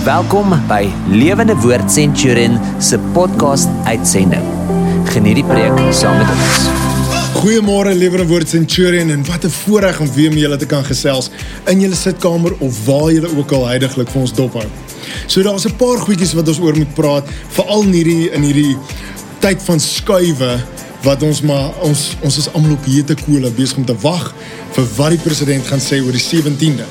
Welkom 0.00 0.54
by 0.64 0.86
Lewende 1.12 1.52
Woord 1.60 1.90
Centurion 1.92 2.54
se 2.80 2.96
podcast 3.12 3.68
uitsending. 3.84 4.46
Geniet 5.12 5.36
die 5.36 5.44
preek 5.44 5.76
saam 5.92 6.16
met 6.16 6.30
ons. 6.32 6.62
Goeiemôre 7.42 7.92
Lewende 7.92 8.24
Woord 8.30 8.48
Centurion 8.48 9.12
en 9.12 9.26
wat 9.28 9.44
'n 9.44 9.52
voorreg 9.52 10.00
om 10.00 10.08
weer 10.14 10.32
met 10.32 10.40
julle 10.40 10.56
te 10.56 10.66
kan 10.66 10.84
gesels 10.84 11.28
in 11.66 11.80
julle 11.80 11.94
sitkamer 11.94 12.56
of 12.58 12.86
waar 12.86 13.12
julle 13.12 13.28
ook 13.36 13.52
al 13.52 13.66
heidaglik 13.66 14.08
vir 14.08 14.20
ons 14.20 14.32
dop 14.32 14.52
hou. 14.52 14.66
So 15.26 15.42
daar's 15.42 15.66
'n 15.66 15.76
paar 15.76 15.98
goedjies 15.98 16.32
wat 16.32 16.48
ons 16.48 16.60
oor 16.60 16.76
moet 16.76 16.94
praat, 16.94 17.28
veral 17.48 17.82
in 17.82 17.92
hierdie 17.92 18.30
in 18.32 18.42
hierdie 18.42 18.76
tyd 19.38 19.62
van 19.62 19.80
skuwe 19.80 20.60
wat 21.02 21.22
ons 21.22 21.40
maar 21.40 21.70
ons 21.80 22.16
ons 22.20 22.38
is 22.38 22.52
almal 22.52 22.72
op 22.72 22.84
hierte 22.84 23.14
kole 23.14 23.50
besig 23.50 23.76
om 23.76 23.84
te 23.84 23.96
wag 24.00 24.34
vir 24.72 24.84
wat 24.96 25.10
die 25.10 25.24
president 25.24 25.66
gaan 25.66 25.80
sê 25.80 26.00
oor 26.00 26.12
die 26.12 26.28
17de. 26.32 26.84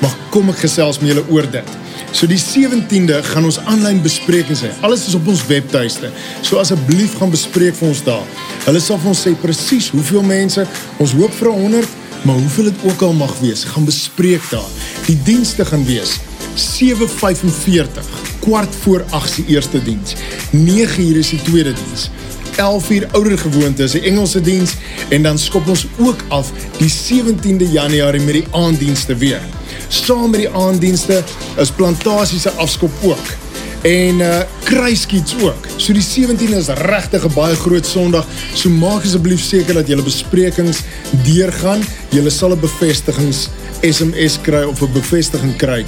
Maar 0.00 0.14
kom 0.30 0.48
ek 0.48 0.58
gesels 0.58 1.00
met 1.00 1.08
julle 1.08 1.24
oor 1.30 1.50
dit. 1.50 1.80
So 2.12 2.26
die 2.26 2.38
17de 2.38 3.20
gaan 3.22 3.46
ons 3.46 3.60
aanlyn 3.70 4.00
besprekings 4.02 4.64
hê. 4.66 4.70
Alles 4.86 5.06
is 5.06 5.14
op 5.14 5.28
ons 5.30 5.44
webtuiste. 5.46 6.10
So 6.42 6.58
asseblief 6.58 7.14
gaan 7.20 7.30
bespreek 7.30 7.76
vir 7.78 7.88
ons 7.92 8.02
daar. 8.06 8.24
Hulle 8.66 8.80
sal 8.82 8.98
vir 8.98 9.12
ons 9.12 9.20
sê 9.26 9.34
presies 9.38 9.90
hoeveel 9.94 10.24
mense. 10.26 10.64
Ons 10.98 11.14
hoop 11.18 11.36
vir 11.38 11.52
100, 11.54 11.94
maar 12.26 12.40
hoeveel 12.40 12.72
dit 12.72 12.82
ook 12.90 13.04
al 13.06 13.14
mag 13.20 13.36
wees, 13.44 13.62
gaan 13.64 13.86
bespreek 13.86 14.42
daar. 14.50 14.66
Die 15.06 15.16
dienste 15.24 15.64
gaan 15.64 15.86
wees 15.86 16.18
7:45, 16.58 18.10
kwart 18.42 18.74
voor 18.82 19.04
8 19.14 19.34
se 19.34 19.44
eerste 19.46 19.82
diens. 19.82 20.14
9:00 20.50 21.22
is 21.22 21.30
die 21.30 21.42
tweede 21.42 21.72
diens. 21.72 22.10
11:00 22.58 23.06
ouer 23.14 23.38
gewoonte 23.38 23.82
is 23.82 23.94
die 23.94 24.02
Engelse 24.10 24.40
diens 24.40 24.74
en 25.08 25.22
dan 25.22 25.38
skop 25.38 25.68
ons 25.68 25.86
ook 25.98 26.24
af 26.28 26.50
die 26.78 26.90
17de 26.90 27.70
Januarie 27.70 28.20
met 28.20 28.34
die 28.34 28.46
aanddienste 28.50 29.16
weer 29.16 29.59
saam 29.90 30.30
met 30.30 30.40
die 30.40 30.50
aanddienste 30.50 31.22
is 31.58 31.70
plantasie 31.74 32.38
se 32.38 32.50
afskop 32.50 32.92
ook 33.02 33.36
en 33.82 34.20
uh 34.20 34.40
kruiskiets 34.64 35.34
ook. 35.42 35.66
So 35.76 35.92
die 35.92 36.02
17 36.02 36.52
is 36.54 36.68
regtig 36.68 37.24
'n 37.24 37.34
baie 37.34 37.56
groot 37.56 37.86
Sondag. 37.86 38.26
So 38.54 38.68
maak 38.68 39.04
asseblief 39.04 39.40
seker 39.40 39.74
dat 39.74 39.86
julle 39.86 40.02
besprekings 40.02 40.78
deurgaan. 41.24 41.80
Julle 42.10 42.30
sal 42.30 42.52
'n 42.52 42.60
bevestigings 42.60 43.48
SMS 43.80 44.38
kry 44.40 44.62
of 44.62 44.82
'n 44.82 44.92
bevestiging 44.92 45.56
kry 45.56 45.84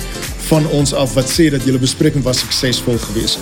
van 0.49 0.67
ons 0.67 0.95
af 0.95 1.15
wat 1.15 1.31
sê 1.31 1.51
dat 1.51 1.65
julle 1.65 1.79
bespreking 1.79 2.25
was 2.25 2.39
suksesvol 2.39 2.99
geweest. 2.99 3.39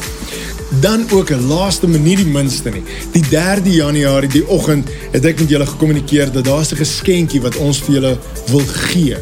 Dan 0.81 1.07
ook 1.11 1.31
'n 1.31 1.47
laaste 1.47 1.89
minuut 1.89 2.17
die 2.17 2.27
minste 2.27 2.71
nie. 2.71 2.83
Die 3.13 3.25
3de 3.29 3.71
Januarie 3.71 4.29
die 4.29 4.49
oggend 4.49 4.89
het 5.11 5.25
ek 5.25 5.39
met 5.39 5.49
julle 5.49 5.67
gekommunikeer 5.67 6.33
dat 6.33 6.45
daar 6.45 6.61
'n 6.61 6.77
geskenkie 6.77 7.41
wat 7.41 7.57
ons 7.57 7.79
vir 7.79 7.95
julle 7.95 8.19
wil 8.47 8.65
gee 8.67 9.17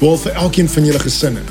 wel 0.00 0.18
vir 0.18 0.32
elkeen 0.32 0.68
van 0.68 0.84
julle 0.84 0.98
gesinne. 1.02 1.42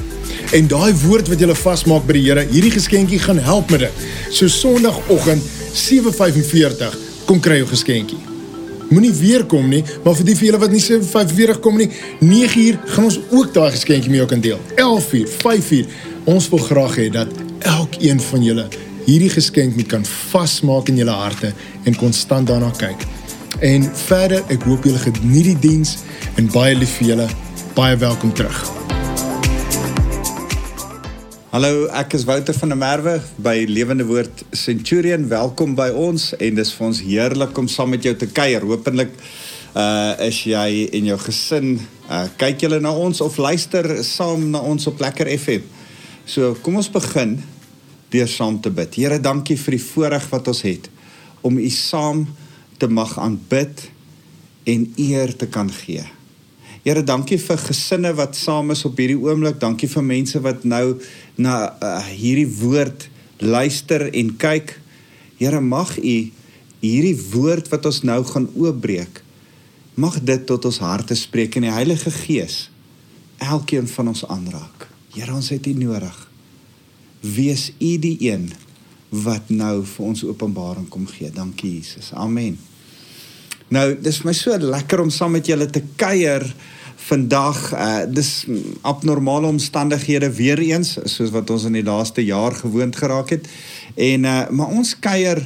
En 0.55 0.67
daai 0.67 0.93
woord 1.03 1.27
wat 1.27 1.39
julle 1.39 1.55
vasmaak 1.55 2.05
by 2.07 2.15
die 2.15 2.23
Here, 2.29 2.45
hierdie 2.47 2.71
geskenkie 2.71 3.19
gaan 3.19 3.39
help 3.43 3.71
met 3.73 3.87
dit. 3.87 4.05
So 4.31 4.47
Sondagoggend 4.47 5.43
7:45 5.73 6.97
kom 7.25 7.39
kry 7.43 7.59
jou 7.61 7.67
geskenkie. 7.67 8.19
Moenie 8.89 9.11
weer 9.11 9.43
kom 9.45 9.67
nie, 9.69 9.83
maar 10.03 10.15
vir 10.15 10.25
die 10.25 10.35
vir 10.35 10.45
julle 10.47 10.59
wat 10.59 10.71
nie 10.71 10.79
7:45 10.79 11.59
kom 11.59 11.77
nie, 11.77 11.89
9uur 12.21 12.79
gaan 12.85 13.03
ons 13.03 13.19
ook 13.29 13.53
daai 13.53 13.71
geskenkie 13.71 14.09
met 14.09 14.17
jou 14.17 14.27
kan 14.27 14.41
deel. 14.41 14.59
11uur, 14.75 15.27
5uur. 15.43 15.85
Ons 16.23 16.49
wil 16.49 16.59
graag 16.59 16.95
hê 16.95 17.09
dat 17.11 17.27
elkeen 17.59 18.21
van 18.21 18.43
julle 18.43 18.67
hierdie 19.05 19.31
geskenk 19.31 19.75
moet 19.75 19.87
kan 19.87 20.05
vasmaak 20.05 20.89
in 20.91 20.97
julle 20.99 21.15
harte 21.15 21.53
en 21.83 21.95
konstant 21.95 22.47
daarna 22.47 22.71
kyk. 22.77 23.03
En 23.59 23.91
verder, 24.07 24.43
ek 24.51 24.63
hoop 24.63 24.83
julle 24.83 24.99
geniet 24.99 25.51
die 25.51 25.59
diens 25.59 25.97
en 26.35 26.49
baie 26.51 26.75
lief 26.75 26.97
vir 26.99 27.07
julle 27.07 27.27
baie 27.77 27.97
welkom 28.01 28.31
terug. 28.33 28.57
Hallo, 31.51 31.85
ek 31.93 32.15
is 32.17 32.23
Wouter 32.25 32.55
van 32.57 32.73
der 32.73 32.79
Merwe 32.81 33.13
by 33.37 33.67
Lewende 33.69 34.07
Woord 34.09 34.41
Centurion. 34.49 35.27
Welkom 35.29 35.75
by 35.77 35.91
ons 35.93 36.31
en 36.41 36.57
dis 36.57 36.71
vir 36.73 36.87
ons 36.87 37.01
heerlik 37.05 37.61
om 37.61 37.69
saam 37.69 37.93
met 37.93 38.01
jou 38.01 38.15
te 38.17 38.31
kuier. 38.33 38.65
Hoopelik 38.65 39.13
uh 39.77 40.17
is 40.25 40.41
jy 40.49 40.87
en 40.89 41.11
jou 41.11 41.19
gesin 41.27 41.69
uh 42.09 42.23
kyk 42.41 42.65
julle 42.65 42.81
na 42.81 42.95
ons 42.97 43.21
of 43.21 43.37
luister 43.37 43.91
saam 44.01 44.49
na 44.55 44.65
ons 44.65 44.89
op 44.89 45.05
Lekker 45.05 45.29
FM. 45.37 45.69
So, 46.25 46.55
kom 46.65 46.81
ons 46.81 46.89
begin 46.89 47.37
deur 48.09 48.35
saam 48.39 48.57
te 48.57 48.73
bid. 48.73 48.97
Here, 48.97 49.21
dankie 49.21 49.59
vir 49.67 49.77
die 49.77 49.85
voorreg 49.85 50.25
wat 50.33 50.49
ons 50.49 50.65
het 50.65 50.89
om 51.45 51.61
U 51.61 51.69
saam 51.69 52.25
te 52.81 52.89
mag 52.89 53.19
aanbid 53.21 53.91
en 54.65 54.93
eer 54.97 55.37
te 55.37 55.45
kan 55.45 55.69
gee. 55.69 56.16
Here, 56.87 57.01
dankie 57.03 57.35
vir 57.35 57.57
gesinne 57.59 58.13
wat 58.15 58.37
saam 58.39 58.71
is 58.71 58.85
op 58.87 58.95
hierdie 58.95 59.17
oomblik. 59.19 59.57
Dankie 59.59 59.89
vir 59.91 60.05
mense 60.07 60.39
wat 60.39 60.61
nou 60.63 60.95
na 61.35 61.55
uh, 61.83 61.89
hierdie 62.07 62.47
woord 62.61 63.09
luister 63.43 64.05
en 64.07 64.29
kyk. 64.39 64.71
Here, 65.35 65.59
mag 65.59 65.97
U 65.99 66.13
hierdie 66.79 67.17
woord 67.33 67.67
wat 67.73 67.89
ons 67.89 68.05
nou 68.07 68.21
gaan 68.29 68.45
oopbreek, 68.55 69.19
mag 69.99 70.15
dit 70.23 70.45
tot 70.47 70.69
ons 70.69 70.79
harte 70.79 71.17
spreek 71.19 71.57
en 71.59 71.65
die 71.67 71.73
Heilige 71.73 72.13
Gees 72.21 72.69
elkeen 73.43 73.91
van 73.91 74.13
ons 74.13 74.23
aanraak. 74.23 74.87
Here, 75.11 75.35
ons 75.35 75.51
het 75.51 75.67
U 75.67 75.75
nodig. 75.75 76.23
Wees 77.19 77.67
U 77.83 77.91
die 77.99 78.15
een 78.29 78.47
wat 79.11 79.51
nou 79.51 79.81
vir 79.83 80.07
ons 80.13 80.23
openbaring 80.23 80.87
kom 80.87 81.03
gee. 81.11 81.35
Dankie 81.35 81.81
Jesus. 81.81 82.13
Amen. 82.15 82.55
Nou, 83.75 83.89
dis 83.99 84.23
vir 84.23 84.31
my 84.31 84.37
so 84.39 84.55
lekker 84.71 85.03
om 85.03 85.11
saam 85.11 85.35
met 85.35 85.51
julle 85.51 85.67
te 85.67 85.83
kuier 85.99 86.47
vandag 86.97 87.73
uh 87.73 88.03
dis 88.09 88.45
abnormale 88.81 89.47
omstandighede 89.47 90.31
weer 90.33 90.59
eens 90.59 90.97
soos 91.03 91.29
wat 91.31 91.49
ons 91.49 91.67
in 91.69 91.77
die 91.77 91.85
laaste 91.85 92.25
jaar 92.25 92.55
gewoond 92.57 92.95
geraak 92.95 93.29
het. 93.29 93.47
En 93.95 94.23
uh 94.23 94.49
maar 94.49 94.73
ons 94.73 94.95
kuier 94.99 95.45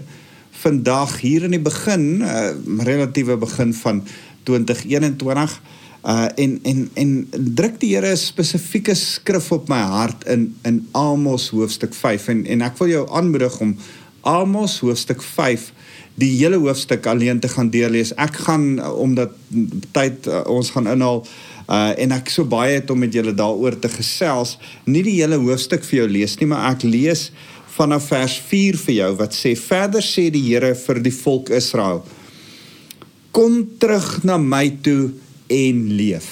vandag 0.63 1.19
hier 1.19 1.44
in 1.44 1.57
die 1.57 1.63
begin 1.63 2.22
uh 2.22 2.56
relatiewe 2.88 3.38
begin 3.38 3.73
van 3.73 4.03
2021 4.44 5.62
uh 6.07 6.28
en 6.35 6.59
en 6.63 6.89
en 6.94 7.12
druk 7.29 7.79
die 7.79 7.95
Here 7.95 8.12
'n 8.12 8.18
spesifieke 8.18 8.95
skrif 8.95 9.51
op 9.51 9.68
my 9.69 9.81
hart 9.81 10.23
in 10.25 10.56
in 10.63 10.88
Amos 10.91 11.50
hoofstuk 11.50 11.94
5 11.94 12.28
en 12.28 12.45
en 12.45 12.62
ek 12.62 12.78
wil 12.78 12.88
jou 12.88 13.09
aanmoedig 13.12 13.59
om 13.59 13.78
Amos 14.22 14.79
hoofstuk 14.79 15.22
5 15.22 15.73
die 16.22 16.32
hele 16.38 16.59
hoofstuk 16.62 17.08
alleen 17.09 17.42
te 17.42 17.50
gaan 17.52 17.72
deurlees. 17.74 18.14
Ek 18.22 18.44
gaan 18.46 18.76
omdat 18.80 19.34
tyd 19.96 20.30
uh, 20.30 20.44
ons 20.52 20.74
gaan 20.76 20.90
inhaal 20.92 21.26
Uh 21.72 21.94
en 22.04 22.12
ek 22.12 22.28
so 22.34 22.44
baie 22.44 22.74
het 22.80 22.90
om 22.92 23.00
met 23.00 23.14
julle 23.16 23.32
daaroor 23.38 23.78
te 23.80 23.88
gesels, 23.88 24.58
nie 24.84 25.06
die 25.06 25.14
hele 25.22 25.38
hoofstuk 25.40 25.86
vir 25.88 26.02
jou 26.02 26.08
lees 26.18 26.34
nie, 26.42 26.50
maar 26.52 26.74
ek 26.74 26.84
lees 26.84 27.30
vanaf 27.72 28.10
vers 28.12 28.36
4 28.50 28.80
vir 28.81 28.96
jou 28.98 29.12
wat 29.22 29.38
sê 29.38 29.54
verder 29.56 30.04
sê 30.04 30.26
die 30.34 30.44
Here 30.50 30.74
vir 30.76 31.00
die 31.00 31.14
volk 31.16 31.54
Israel: 31.56 32.04
Kom 33.31 33.62
terug 33.80 34.26
na 34.28 34.36
my 34.36 34.66
toe 34.84 35.14
en 35.48 35.86
leef. 35.96 36.28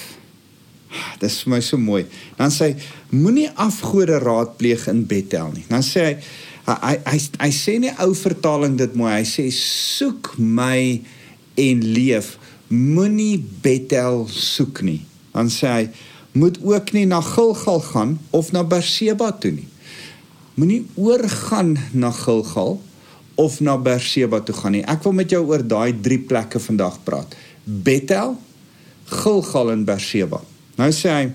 Dis 1.22 1.40
vir 1.46 1.54
my 1.54 1.62
so 1.64 1.80
mooi. 1.80 2.04
Dan 2.36 2.52
sê 2.52 2.74
hy 2.74 3.16
moenie 3.16 3.48
afgode 3.56 4.20
raadpleeg 4.20 4.88
in 4.92 5.06
Bethel 5.08 5.54
nie. 5.54 5.66
Dan 5.70 5.86
sê 5.86 6.06
hy 6.10 6.14
hy 6.70 6.96
hy, 7.06 7.20
hy, 7.42 7.52
sê 7.56 7.80
nie 7.82 7.94
ou 8.04 8.14
vertaling 8.18 8.78
dit 8.78 8.96
mooi. 9.00 9.14
Hy 9.18 9.26
sê 9.28 9.50
soek 9.56 10.36
my 10.38 11.02
en 11.60 11.86
leef. 11.98 12.36
Moenie 12.70 13.40
Bethel 13.64 14.28
soek 14.30 14.84
nie 14.86 15.02
dan 15.34 15.50
sê 15.54 15.72
hy 15.72 15.86
moet 16.40 16.60
ook 16.62 16.92
nie 16.94 17.06
na 17.10 17.22
Gilgal 17.26 17.82
gaan 17.90 18.18
of 18.36 18.52
na 18.52 18.64
Berseba 18.68 19.32
toe 19.32 19.52
nie. 19.56 19.68
Moenie 20.60 20.84
oorgaan 21.00 21.74
na 21.96 22.12
Gilgal 22.14 22.78
of 23.40 23.60
na 23.64 23.78
Berseba 23.80 24.42
toe 24.44 24.56
gaan 24.56 24.78
nie. 24.78 24.84
Ek 24.84 25.04
wil 25.08 25.16
met 25.18 25.32
jou 25.32 25.42
oor 25.48 25.64
daai 25.64 25.96
drie 25.96 26.20
plekke 26.20 26.62
vandag 26.62 27.00
praat. 27.08 27.34
Bethel, 27.64 28.36
Gilgal 29.10 29.74
en 29.74 29.86
Berseba. 29.88 30.42
Nou 30.80 30.92
sê 30.96 31.16
hy 31.16 31.26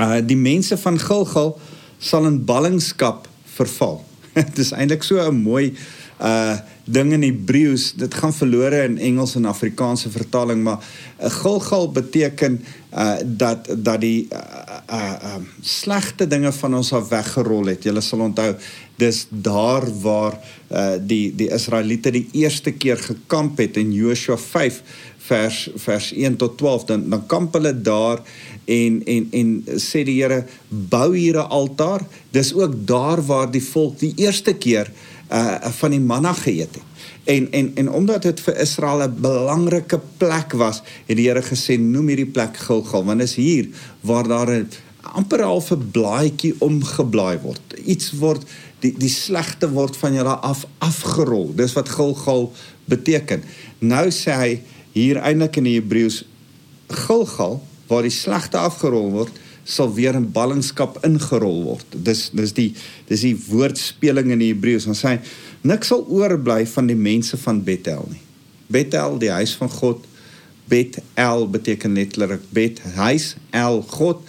uh 0.00 0.20
die 0.24 0.38
mense 0.38 0.76
van 0.80 0.98
Gilgal 1.00 1.54
sal 2.00 2.26
in 2.28 2.40
ballingskap 2.44 3.28
verval. 3.56 4.00
Dit 4.48 4.58
is 4.58 4.72
eintlik 4.72 5.02
so 5.02 5.20
'n 5.20 5.42
mooi 5.42 5.74
uh 6.20 6.58
ding 6.90 7.12
in 7.12 7.22
Hebreëus, 7.22 7.92
dit 7.94 8.14
gaan 8.14 8.32
verlore 8.34 8.82
in 8.82 8.96
Engels 8.98 9.36
en 9.38 9.44
Afrikaanse 9.46 10.10
vertaling, 10.10 10.62
maar 10.62 10.78
'n 10.78 11.24
uh, 11.24 11.30
Gilgal 11.30 11.92
beteken 11.92 12.64
uh 12.92 13.16
dat 13.24 13.68
dat 13.78 14.00
die 14.00 14.28
uh 14.32 14.38
uh 14.90 15.34
um, 15.36 15.48
slegte 15.60 16.26
dinge 16.26 16.52
van 16.52 16.74
ons 16.74 16.92
af 16.92 17.08
weggerol 17.08 17.66
het. 17.66 17.84
Jy 17.84 18.00
sal 18.00 18.20
onthou, 18.20 18.54
dis 19.00 19.26
daar 19.30 19.86
waar 20.02 20.36
uh 20.70 20.96
die 21.00 21.32
die 21.34 21.48
Israeliete 21.50 22.12
die 22.14 22.26
eerste 22.42 22.72
keer 22.72 23.00
gekamp 23.00 23.58
het 23.58 23.78
in 23.80 23.92
Joshua 23.96 24.36
5 24.38 24.82
vers 25.30 25.68
vers 25.76 26.12
1 26.12 26.36
tot 26.36 26.58
12 26.58 26.84
dan 26.90 27.08
dan 27.10 27.26
kamp 27.26 27.56
hulle 27.58 27.72
daar 27.80 28.22
en 28.70 29.00
en 29.04 29.26
en 29.40 29.56
sê 29.76 30.04
die 30.06 30.20
Here 30.20 30.44
bou 30.68 31.16
hier 31.16 31.38
'n 31.38 31.50
altaar. 31.50 32.06
Dis 32.30 32.54
ook 32.54 32.74
daar 32.86 33.22
waar 33.26 33.50
die 33.50 33.64
volk 33.64 33.98
die 33.98 34.12
eerste 34.16 34.54
keer 34.54 34.92
uh 35.32 35.70
van 35.80 35.90
die 35.90 36.00
manna 36.00 36.32
geëet 36.32 36.74
het. 36.74 36.86
En 37.24 37.50
en 37.52 37.72
en 37.74 37.90
omdat 37.90 38.22
dit 38.22 38.40
vir 38.40 38.56
Israel 38.56 39.02
'n 39.08 39.20
belangrike 39.20 40.00
plek 40.16 40.52
was, 40.52 40.82
het 41.06 41.16
die 41.16 41.28
Here 41.28 41.42
gesê 41.42 41.78
noem 41.78 42.08
hierdie 42.08 42.32
plek 42.32 42.56
Gilgal 42.56 43.04
want 43.04 43.20
is 43.20 43.34
hier 43.34 43.68
waar 44.00 44.28
daar 44.28 44.50
'n 44.50 44.68
amper 45.02 45.42
half 45.42 45.70
'n 45.72 45.90
blaadjie 45.92 46.54
omgeblaai 46.58 47.38
word. 47.38 47.60
Iets 47.84 48.12
word 48.12 48.44
die 48.80 48.94
die 48.98 49.12
slegte 49.12 49.70
word 49.70 49.96
van 49.96 50.14
julle 50.14 50.36
af 50.40 50.66
afgerol. 50.78 51.52
Dis 51.54 51.72
wat 51.72 51.88
Gilgal 51.88 52.52
beteken. 52.84 53.42
Nou 53.78 54.08
sê 54.10 54.32
hy 54.32 54.60
hier 54.92 55.16
eintlik 55.16 55.56
in 55.56 55.64
die 55.64 55.78
Hebreëus 55.80 56.24
Gilgal 56.88 57.60
waar 57.86 58.02
die 58.02 58.14
slegte 58.14 58.58
afgerol 58.58 59.10
word, 59.10 59.34
sal 59.64 59.90
weer 59.94 60.14
in 60.14 60.30
ballingskap 60.32 60.98
ingerol 61.06 61.62
word. 61.64 61.86
Dis 61.90 62.30
dis 62.34 62.52
die 62.52 62.74
dis 63.08 63.20
die 63.20 63.36
woordspeling 63.48 64.30
in 64.30 64.38
die 64.38 64.52
Hebreëus. 64.52 64.86
Ons 64.86 65.04
sê 65.04 65.18
niks 65.62 65.90
sal 65.92 66.06
oorbly 66.08 66.66
van 66.66 66.86
die 66.86 66.98
mense 66.98 67.36
van 67.36 67.62
Bethel 67.64 68.06
nie. 68.10 68.22
Bethel, 68.70 69.18
die 69.18 69.30
huis 69.30 69.56
van 69.58 69.70
God. 69.70 70.06
Bethel 70.70 71.48
beteken 71.50 71.96
letterlik 71.98 72.44
Bet, 72.54 72.78
huis, 72.94 73.34
El, 73.50 73.82
God. 73.82 74.22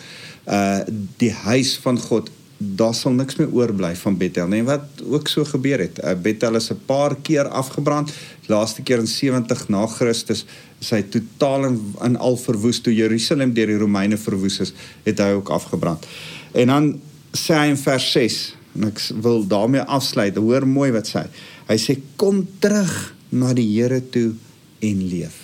Uh 0.46 0.80
die 1.18 1.32
huis 1.32 1.78
van 1.84 2.00
God. 2.00 2.30
Daar 2.58 2.94
sal 2.94 3.16
niks 3.18 3.36
meer 3.40 3.50
oorbly 3.54 3.96
van 3.96 4.18
Bethel 4.18 4.48
nie. 4.48 4.64
Wat 4.64 5.02
ook 5.02 5.28
so 5.28 5.46
gebeur 5.46 5.82
het. 5.82 5.98
Uh, 6.04 6.14
Bethel 6.14 6.56
is 6.56 6.72
'n 6.72 6.80
paar 6.86 7.16
keer 7.16 7.48
afgebrand. 7.48 8.14
Laaste 8.48 8.82
keer 8.82 9.00
in 9.00 9.08
70 9.08 9.68
na 9.70 9.86
Christus 9.88 10.46
is 10.80 10.90
hy 10.90 11.02
totaal 11.02 11.66
en 11.66 11.78
in 12.06 12.18
al 12.18 12.38
verwoes 12.38 12.82
toe 12.82 12.94
Jerusalem 12.94 13.54
deur 13.54 13.68
die 13.68 13.78
Romeine 13.78 14.18
verwoes 14.18 14.60
is, 14.60 14.74
het 15.04 15.20
hy 15.20 15.32
ook 15.38 15.50
afgebrand. 15.50 16.06
En 16.52 16.68
dan 16.68 17.00
sê 17.38 17.56
hy 17.56 17.70
in 17.72 17.78
vers 17.78 18.12
6 18.12 18.40
en 18.76 18.88
ek 18.90 19.02
wil 19.24 19.46
daarmee 19.48 19.82
afsluit. 19.82 20.36
Hoor 20.36 20.68
mooi 20.68 20.92
wat 20.96 21.10
sê 21.10 21.24
hy. 21.24 21.28
Hy 21.72 21.78
sê 21.82 21.98
kom 22.20 22.44
terug 22.64 23.14
na 23.30 23.54
die 23.56 23.68
Here 23.76 24.02
toe 24.12 24.34
en 24.82 25.08
leef. 25.08 25.41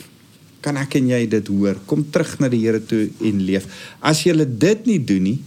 Kan 0.67 0.75
ek 0.81 0.97
en 0.99 1.05
jy 1.13 1.21
dit 1.31 1.47
hoor? 1.53 1.77
Kom 1.87 2.03
terug 2.11 2.33
na 2.43 2.49
die 2.51 2.65
Here 2.65 2.81
toe 2.83 3.05
en 3.23 3.39
leef. 3.47 3.69
As 4.03 4.25
jy 4.25 4.35
dit 4.43 4.89
nie 4.89 4.99
doen 4.99 5.23
nie, 5.23 5.37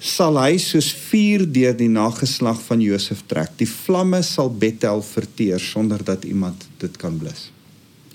sal 0.00 0.38
hy 0.40 0.56
soos 0.58 0.88
vuur 1.10 1.44
deur 1.46 1.76
die 1.76 1.90
nageslag 1.92 2.58
van 2.64 2.82
Josef 2.82 3.20
trek. 3.30 3.52
Die 3.60 3.68
vlamme 3.68 4.22
sal 4.26 4.50
Bethel 4.50 5.04
verteer 5.04 5.60
sonder 5.62 6.02
dat 6.02 6.24
iemand 6.24 6.64
dit 6.80 6.96
kan 6.98 7.18
blus. 7.20 7.50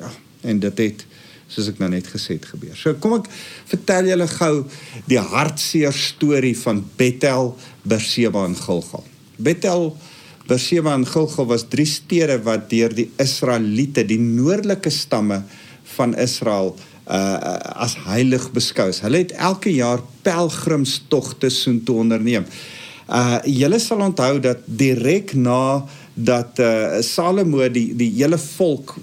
Ja, 0.02 0.10
en 0.44 0.60
dit 0.60 0.82
het 0.84 1.06
soos 1.48 1.70
ek 1.70 1.80
nou 1.80 1.92
net 1.94 2.10
gesê 2.10 2.40
het 2.40 2.48
gebeur. 2.50 2.74
So 2.76 2.98
kom 3.00 3.20
ek 3.22 3.30
vertel 3.70 4.10
julle 4.10 4.28
gou 4.34 4.66
die 5.08 5.22
hartseer 5.22 5.96
storie 5.96 6.56
van 6.58 6.82
Bethel, 6.98 7.54
Berseba 7.86 8.44
en 8.50 8.58
Gilgal. 8.58 9.06
Bethel 9.38 9.94
Berseba 10.50 10.92
en 10.94 11.06
Gilgal 11.10 11.48
was 11.50 11.70
drie 11.70 11.88
stede 11.90 12.36
wat 12.46 12.68
deur 12.70 12.94
die 12.94 13.08
Israeliete, 13.22 14.04
die 14.06 14.20
noordelike 14.22 14.92
stamme 14.94 15.40
van 15.98 16.16
Israel 16.20 16.76
uh 17.06 17.58
as 17.86 17.94
heilig 18.08 18.48
beskou. 18.54 18.90
Hulle 18.90 19.22
het 19.26 19.36
elke 19.38 19.70
jaar 19.74 20.02
pelgrimstogte 20.26 21.52
soontoe 21.54 22.00
onderneem. 22.02 22.48
Uh 23.06 23.38
julle 23.46 23.80
sal 23.80 24.02
onthou 24.02 24.40
dat 24.42 24.66
direk 24.66 25.36
na 25.38 25.86
dat 26.16 26.60
uh 26.60 27.02
Salomo 27.06 27.68
die 27.70 27.92
die 27.96 28.10
hele 28.16 28.40
volk 28.42 28.96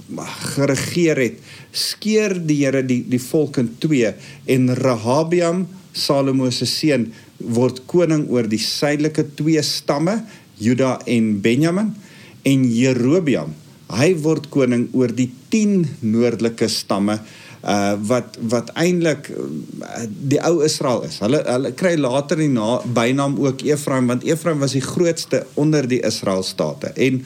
geregeer 0.54 1.22
het, 1.22 1.38
skeer 1.70 2.34
die 2.42 2.64
Here 2.64 2.82
die 2.82 3.04
die 3.06 3.22
volk 3.22 3.62
in 3.62 3.70
twee 3.78 4.14
en 4.46 4.74
Rehabiam, 4.74 5.66
Salomo 5.92 6.50
se 6.50 6.66
seun, 6.66 7.12
word 7.38 7.84
koning 7.86 8.26
oor 8.30 8.48
die 8.48 8.60
suidelike 8.62 9.28
twee 9.38 9.62
stamme 9.62 10.22
Juda 10.58 10.98
en 11.06 11.40
Benjamin 11.42 11.94
en 12.42 12.64
Jerobeam 12.70 13.54
hy 13.96 14.12
word 14.24 14.48
koning 14.52 14.88
oor 14.96 15.12
die 15.12 15.30
10 15.52 15.86
noordelike 16.00 16.68
stamme 16.70 17.18
uh 17.62 17.94
wat 18.08 18.38
wat 18.50 18.72
eintlik 18.74 19.28
uh, 19.30 20.02
die 20.08 20.40
ou 20.42 20.64
Israel 20.66 21.04
is. 21.06 21.20
Hulle 21.22 21.42
hulle 21.46 21.70
kry 21.78 21.94
later 22.00 22.40
die 22.40 22.50
na, 22.50 22.80
bynaam 22.82 23.36
ook 23.38 23.62
Efraim 23.62 24.10
want 24.10 24.26
Efraim 24.26 24.58
was 24.62 24.74
die 24.74 24.82
grootste 24.82 25.44
onder 25.54 25.86
die 25.86 26.00
Israel 26.02 26.42
state. 26.42 26.90
En 26.96 27.22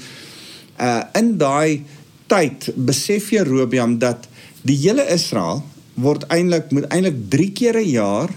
uh 0.77 1.03
in 1.17 1.37
daai 1.41 1.87
tyd 2.29 2.69
besef 2.77 3.31
Jerobeam 3.33 3.99
dat 4.03 4.29
die 4.67 4.77
hele 4.83 5.07
Israel 5.15 5.63
word 5.95 6.27
eintlik 6.29 6.69
moet 6.75 6.91
eintlik 6.93 7.23
3 7.33 7.53
keer 7.57 7.81
'n 7.81 7.89
jaar 7.89 8.35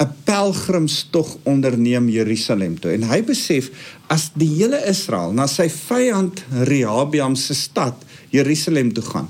'n 0.00 0.08
pelgrimstog 0.24 1.36
onderneem 1.44 2.08
Jerusalem 2.08 2.78
toe. 2.80 2.92
En 2.96 3.04
hy 3.10 3.20
besef 3.24 3.68
as 4.08 4.30
die 4.34 4.48
hele 4.48 4.80
Israel 4.88 5.34
na 5.36 5.44
sy 5.46 5.68
vyand 5.68 6.40
Rehabiam 6.64 7.36
se 7.36 7.54
stad 7.54 8.00
Jerusalem 8.32 8.94
toe 8.96 9.04
gaan, 9.04 9.28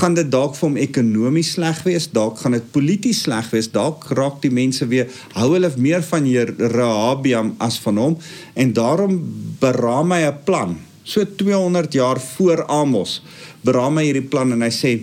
gaan 0.00 0.14
dit 0.14 0.30
dalk 0.30 0.54
vir 0.56 0.68
hom 0.68 0.78
ekonomies 0.80 1.52
sleg 1.56 1.82
wees, 1.84 2.08
dalk 2.14 2.38
gaan 2.40 2.56
dit 2.56 2.72
polities 2.72 3.24
sleg 3.26 3.50
wees, 3.52 3.68
dalk 3.74 4.06
raak 4.16 4.40
die 4.40 4.52
mense 4.54 4.86
weer 4.88 5.10
hou 5.34 5.50
hulle 5.52 5.72
meer 5.76 6.04
van 6.06 6.24
Rehabiam 6.24 7.54
as 7.58 7.76
van 7.84 8.00
hom 8.00 8.18
en 8.54 8.72
daarom 8.72 9.20
beraam 9.60 10.16
hy 10.16 10.22
'n 10.30 10.44
plan. 10.44 10.78
So 11.04 11.24
200 11.24 11.92
jaar 11.92 12.20
voor 12.20 12.64
Amos 12.68 13.20
beraam 13.64 13.98
hy 13.98 14.04
hierdie 14.04 14.28
plan 14.28 14.52
en 14.52 14.62
hy 14.62 14.70
sê: 14.70 15.00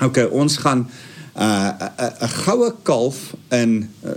"Oké, 0.00 0.04
okay, 0.04 0.24
ons 0.24 0.56
gaan 0.56 0.88
'n 1.34 1.40
uh, 1.42 2.28
goue 2.46 2.74
kalf 2.82 3.34
in 3.50 3.90
uh, 4.06 4.10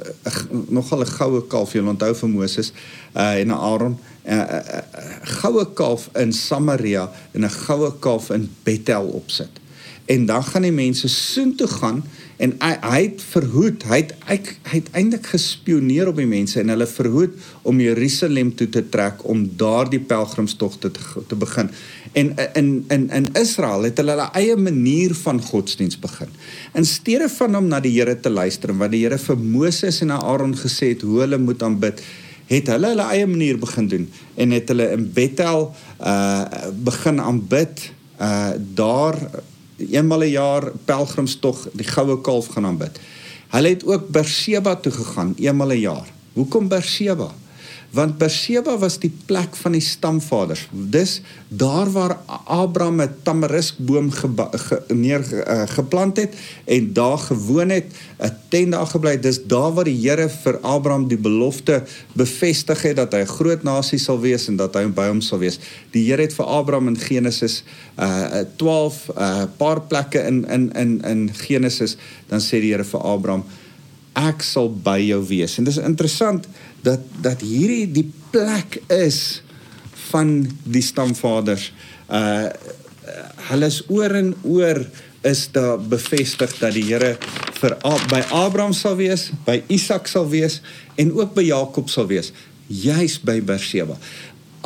nogal 0.70 1.02
'n 1.02 1.10
goue 1.18 1.42
kalf 1.48 1.74
jy 1.74 1.82
onthou 1.82 2.14
vir 2.14 2.30
Moses 2.30 2.72
uh, 3.16 3.40
en 3.42 3.52
Aaron 3.52 3.98
'n 3.98 4.34
uh, 4.34 4.38
uh, 4.38 4.82
uh, 4.94 5.42
goue 5.42 5.66
kalf 5.74 6.10
in 6.14 6.34
Samaria 6.34 7.10
en 7.34 7.42
'n 7.42 7.50
goue 7.50 7.92
kalf 8.00 8.30
in 8.30 8.50
Bethel 8.64 9.08
opsit. 9.08 9.50
En 10.06 10.26
dan 10.26 10.44
gaan 10.44 10.62
die 10.62 10.72
mense 10.72 11.08
soen 11.08 11.56
toe 11.56 11.68
gaan 11.68 12.04
en 12.38 12.54
hy, 12.60 12.74
hy 12.82 13.02
het 13.02 13.24
verhoed, 13.32 13.84
hy 13.90 13.98
het 13.98 14.14
hy, 14.30 14.38
hy 14.70 14.78
het 14.78 14.92
eintlik 14.92 15.26
gespioneer 15.34 16.08
op 16.08 16.16
die 16.22 16.30
mense 16.30 16.60
en 16.62 16.70
hulle 16.70 16.88
verhoed 16.88 17.34
om 17.68 17.82
Jerusalem 17.82 18.54
toe 18.56 18.70
te 18.70 18.84
trek 18.90 19.26
om 19.26 19.42
daardie 19.58 20.00
pelgrimstogte 20.00 20.92
te, 20.92 21.02
te 21.28 21.36
begin. 21.36 21.72
En 22.18 22.32
in 22.54 22.70
in 22.88 23.10
in 23.14 23.28
Israel 23.38 23.84
het 23.86 24.00
hulle 24.02 24.16
hulle 24.16 24.30
eie 24.40 24.56
manier 24.58 25.14
van 25.16 25.42
godsdiens 25.42 26.00
begin. 26.02 26.32
In 26.74 26.86
steede 26.86 27.30
van 27.30 27.58
om 27.60 27.68
na 27.70 27.80
die 27.84 27.94
Here 27.94 28.16
te 28.20 28.30
luister 28.30 28.74
en 28.74 28.80
wat 28.82 28.92
die 28.92 29.04
Here 29.04 29.20
vir 29.22 29.38
Moses 29.38 30.02
en 30.02 30.16
Aaron 30.16 30.56
gesê 30.58 30.96
het 30.96 31.06
hoe 31.06 31.20
hulle 31.22 31.38
moet 31.38 31.64
aanbid, 31.64 32.02
het 32.50 32.72
hulle 32.74 32.94
hulle 32.94 33.06
eie 33.14 33.28
manier 33.30 33.60
begin 33.62 33.90
doen 33.92 34.10
en 34.36 34.56
het 34.56 34.74
hulle 34.74 34.90
in 34.96 35.06
Bethel 35.14 35.70
uh 36.00 36.72
begin 36.90 37.22
aanbid 37.22 37.86
uh 38.22 38.56
daar 38.82 39.20
eenmal 39.78 40.26
'n 40.26 40.34
jaar 40.34 40.72
pelgrimstog 40.86 41.68
die 41.74 41.88
goue 41.88 42.22
kalf 42.22 42.48
gaan 42.48 42.66
aanbid. 42.66 43.00
Hulle 43.54 43.70
het 43.70 43.86
ook 43.86 44.10
Berseba 44.10 44.76
toe 44.76 44.92
gegaan 44.92 45.36
eenmal 45.38 45.72
'n 45.72 45.80
jaar. 45.80 46.08
Hoekom 46.34 46.68
Berseba? 46.68 47.30
Want 47.98 48.18
Berseba 48.22 48.76
was 48.78 49.00
die 49.02 49.12
plek 49.26 49.56
van 49.58 49.74
die 49.74 49.82
stamvaders. 49.82 50.68
Dis 50.70 51.18
daar 51.50 51.90
waar 51.92 52.18
Abraham 52.46 53.02
'n 53.02 53.16
tamariskboom 53.24 54.12
ge, 54.12 54.82
neer 54.94 55.24
uh, 55.34 55.64
geplant 55.66 56.18
het 56.18 56.36
en 56.66 56.94
daar 56.94 57.18
gewoon 57.18 57.70
het, 57.70 57.86
'n 58.20 58.34
tent 58.50 58.72
daar 58.72 58.88
gebly. 58.88 59.20
Dis 59.20 59.44
daar 59.44 59.74
waar 59.74 59.84
die 59.84 59.98
Here 60.08 60.30
vir 60.30 60.60
Abraham 60.62 61.08
die 61.08 61.18
belofte 61.18 61.84
bevestig 62.14 62.82
het 62.82 62.96
dat 62.96 63.12
hy 63.12 63.20
'n 63.20 63.36
groot 63.40 63.64
nasie 63.64 64.00
sal 64.00 64.20
wees 64.20 64.48
en 64.48 64.56
dat 64.56 64.74
hy 64.74 64.86
by 64.86 65.08
hom 65.08 65.22
sal 65.22 65.40
wees. 65.40 65.60
Die 65.92 66.06
Here 66.06 66.22
het 66.22 66.34
vir 66.34 66.46
Abraham 66.46 66.88
in 66.88 67.00
Genesis 67.00 67.64
uh 68.00 68.46
12 68.56 69.10
'n 69.10 69.22
uh, 69.22 69.44
paar 69.58 69.82
plekke 69.82 70.20
in 70.20 70.46
in 70.46 70.72
in 70.74 71.02
in 71.02 71.30
Genesis 71.34 71.98
dan 72.28 72.40
sê 72.40 72.62
die 72.62 72.72
Here 72.72 72.84
vir 72.84 73.02
Abraham 73.02 73.44
ek 74.18 74.42
sal 74.42 74.70
by 74.70 74.98
jou 75.06 75.22
wees. 75.30 75.58
En 75.58 75.68
dis 75.68 75.78
interessant 75.78 76.48
dat 76.82 77.00
dat 77.22 77.42
hierdie 77.42 77.88
die 77.92 78.12
plek 78.32 78.82
is 78.94 79.42
van 80.10 80.48
die 80.64 80.84
stamvaders. 80.86 81.72
Uh 82.10 82.50
hulle 83.48 83.70
is 83.72 83.80
oor 83.88 84.12
en 84.20 84.34
oor 84.44 84.82
is 85.24 85.46
daar 85.56 85.80
bevestig 85.80 86.52
dat 86.60 86.74
die 86.76 86.84
Here 86.90 87.14
vir 87.58 87.76
by 88.12 88.20
Abraham 88.36 88.74
sal 88.76 88.98
wees, 89.00 89.30
by 89.46 89.62
Isak 89.72 90.10
sal 90.12 90.28
wees 90.30 90.60
en 91.00 91.14
ook 91.16 91.32
by 91.38 91.46
Jakob 91.48 91.88
sal 91.90 92.10
wees, 92.10 92.34
juis 92.68 93.16
by 93.24 93.40
Berseba. 93.42 93.96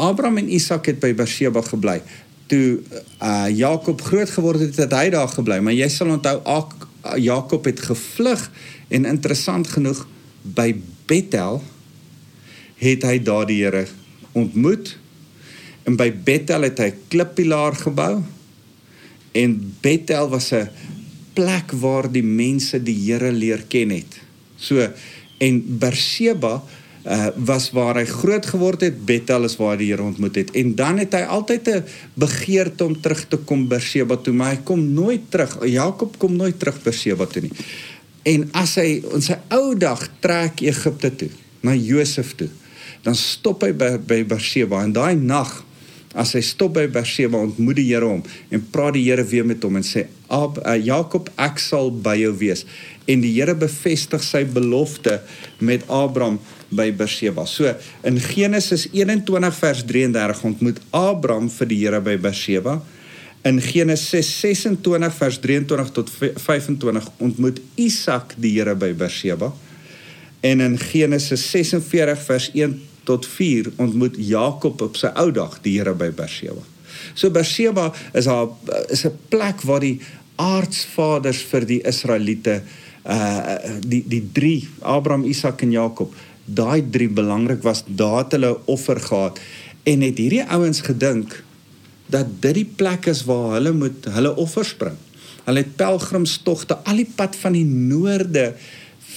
Abraham 0.01 0.41
en 0.41 0.49
Isak 0.49 0.89
het 0.89 0.99
by 1.03 1.13
Berseba 1.13 1.61
gebly. 1.67 1.99
Toe 2.49 2.81
uh 3.21 3.47
Jakob 3.53 4.01
groot 4.01 4.33
geword 4.33 4.65
het, 4.65 4.79
het 4.81 4.95
hy 4.97 5.11
daar 5.13 5.29
gebly, 5.29 5.59
maar 5.61 5.77
jy 5.77 5.89
sal 5.93 6.15
onthou 6.17 6.41
Jakob 7.21 7.65
het 7.65 7.79
gevlug 7.81 8.49
en 8.89 9.05
interessant 9.09 9.69
genoeg 9.69 10.03
by 10.41 10.73
Bethel 11.09 11.61
het 12.81 13.05
hy 13.05 13.17
daardie 13.21 13.61
Here 13.63 13.85
ontmoet 14.33 14.95
en 15.85 15.97
by 15.97 16.09
Bethel 16.11 16.67
het 16.69 16.79
hy 16.79 16.89
'n 16.91 16.99
klippilaar 17.13 17.75
gebou 17.75 18.23
en 19.31 19.75
Bethel 19.81 20.29
was 20.29 20.51
'n 20.53 20.69
plek 21.33 21.71
waar 21.71 22.11
die 22.11 22.25
mense 22.25 22.83
die 22.83 22.97
Here 23.05 23.31
leer 23.31 23.63
ken 23.67 23.89
het. 23.89 24.19
So 24.57 24.87
en 25.41 25.63
Berseba 25.79 26.61
uh, 27.05 27.27
was 27.35 27.71
waar 27.73 27.97
hy 27.97 28.05
groot 28.05 28.45
geword 28.45 28.81
het, 28.85 29.05
Bethel 29.05 29.47
is 29.47 29.57
waar 29.57 29.77
die 29.77 29.89
Here 29.91 30.03
ontmoet 30.03 30.35
het. 30.35 30.51
En 30.51 30.75
dan 30.75 31.01
het 31.01 31.13
hy 31.13 31.23
altyd 31.25 31.67
'n 31.69 31.83
begeerte 32.13 32.85
om 32.85 33.01
terug 33.01 33.27
te 33.27 33.37
kom 33.37 33.67
Berseba 33.67 34.17
toe, 34.17 34.33
maar 34.33 34.51
hy 34.55 34.61
kom 34.63 34.93
nooit 34.93 35.21
terug. 35.29 35.57
Jakob 35.65 36.17
kom 36.17 36.35
nooit 36.35 36.59
terug 36.59 36.81
Berseba 36.83 37.25
toe 37.25 37.41
nie. 37.41 37.53
En 38.23 38.49
as 38.51 38.75
hy 38.75 39.01
in 39.13 39.21
sy 39.21 39.37
ou 39.49 39.73
dag 39.77 40.09
trek 40.19 40.61
Egipte 40.61 41.15
toe, 41.15 41.29
na 41.61 41.73
Josef 41.73 42.35
toe, 42.35 42.49
dan 43.05 43.17
stop 43.17 43.65
hy 43.65 43.73
by 43.73 43.95
by 43.97 44.21
Berseba 44.29 44.83
en 44.85 44.93
daai 44.95 45.15
nag 45.17 45.51
as 46.11 46.33
hy 46.35 46.41
stop 46.43 46.75
by 46.75 46.87
Berseba 46.91 47.39
ontmoet 47.39 47.79
die 47.79 47.87
Here 47.89 48.07
hom 48.07 48.23
en 48.23 48.63
praat 48.73 48.97
die 48.97 49.05
Here 49.07 49.23
weer 49.27 49.47
met 49.47 49.63
hom 49.63 49.79
en 49.79 49.85
sê 49.85 50.07
Ab, 50.31 50.61
uh, 50.63 50.77
Jakob 50.79 51.27
ek 51.39 51.59
sal 51.59 51.91
by 51.91 52.17
jou 52.19 52.31
wees 52.39 52.65
en 53.09 53.23
die 53.23 53.33
Here 53.35 53.55
bevestig 53.57 54.23
sy 54.23 54.43
belofte 54.47 55.19
met 55.59 55.83
Abraham 55.91 56.39
by 56.71 56.87
Berseba. 56.95 57.45
So 57.47 57.67
in 58.07 58.19
Genesis 58.23 58.87
21 58.93 59.51
vers 59.57 59.83
33 59.87 60.43
ontmoet 60.47 60.79
Abraham 60.95 61.49
vir 61.51 61.71
die 61.71 61.79
Here 61.83 61.99
by 62.03 62.15
Berseba. 62.21 62.77
In 63.47 63.57
Genesis 63.59 64.29
26 64.39 65.17
vers 65.17 65.39
23 65.41 65.91
tot 65.95 66.11
25 66.13 67.09
ontmoet 67.19 67.59
Isak 67.75 68.37
die 68.39 68.53
Here 68.55 68.75
by 68.77 68.93
Berseba. 68.95 69.51
En 70.41 70.63
in 70.63 70.77
Genesis 70.79 71.43
46 71.51 72.23
vers 72.29 72.49
1 72.53 72.79
tot 73.03 73.27
4 73.27 73.71
ontmoet 73.81 74.15
Jakob 74.17 74.81
op 74.81 74.97
sy 74.99 75.11
ou 75.17 75.31
dag 75.31 75.57
die 75.65 75.77
Here 75.79 75.93
by 75.97 76.11
Berseba. 76.15 76.63
So 77.13 77.31
Berseba 77.33 77.91
is 78.13 78.25
haar 78.25 78.49
is 78.89 79.05
'n 79.05 79.17
plek 79.29 79.61
waar 79.61 79.79
die 79.79 79.99
aardsvaders 80.35 81.41
vir 81.51 81.65
die 81.65 81.81
Israeliete 81.81 82.61
uh 83.05 83.57
die 83.81 84.03
die 84.07 84.29
drie 84.33 84.69
Abraham, 84.81 85.25
Isak 85.25 85.61
en 85.61 85.71
Jakob, 85.71 86.13
daai 86.45 86.81
drie 86.89 87.09
belangrik 87.09 87.63
was, 87.63 87.83
daar 87.87 88.23
het 88.23 88.31
hulle 88.31 88.57
offer 88.65 88.99
gehad 88.99 89.39
en 89.83 90.01
het 90.01 90.17
hierdie 90.17 90.43
ouens 90.45 90.81
gedink 90.85 91.43
dat 92.11 92.27
dit 92.43 92.53
die 92.53 92.67
plek 92.75 93.07
is 93.07 93.23
waar 93.25 93.55
hulle 93.55 93.71
moet 93.71 94.05
hulle 94.05 94.35
offers 94.35 94.73
bring. 94.77 94.97
Hulle 95.45 95.63
het 95.63 95.75
pelgrimstogte 95.79 96.77
al 96.85 97.01
die 97.01 97.09
pad 97.15 97.35
van 97.35 97.55
die 97.57 97.65
noorde 97.65 98.51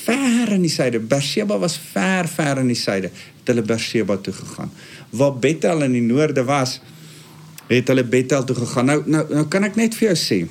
ver 0.04 0.52
in 0.56 0.64
die 0.64 0.72
suide. 0.72 1.00
Berseba 1.00 1.58
was 1.60 1.76
ver 1.92 2.28
ver 2.28 2.60
in 2.62 2.72
die 2.72 2.78
suide. 2.78 3.10
Het 3.40 3.52
hulle 3.52 3.64
Berseba 3.66 4.16
toe 4.16 4.34
gegaan. 4.34 4.72
Waar 5.10 5.38
Bethel 5.38 5.82
in 5.86 5.96
die 5.96 6.04
noorde 6.04 6.44
was, 6.44 6.78
het 7.68 7.88
hulle 7.88 8.04
Bethel 8.04 8.44
toe 8.44 8.56
gegaan. 8.56 8.92
Nou 8.92 9.00
nou 9.06 9.24
nou 9.30 9.46
kan 9.48 9.66
ek 9.68 9.80
net 9.80 9.96
vir 9.98 10.12
jou 10.12 10.20
sê 10.20 10.44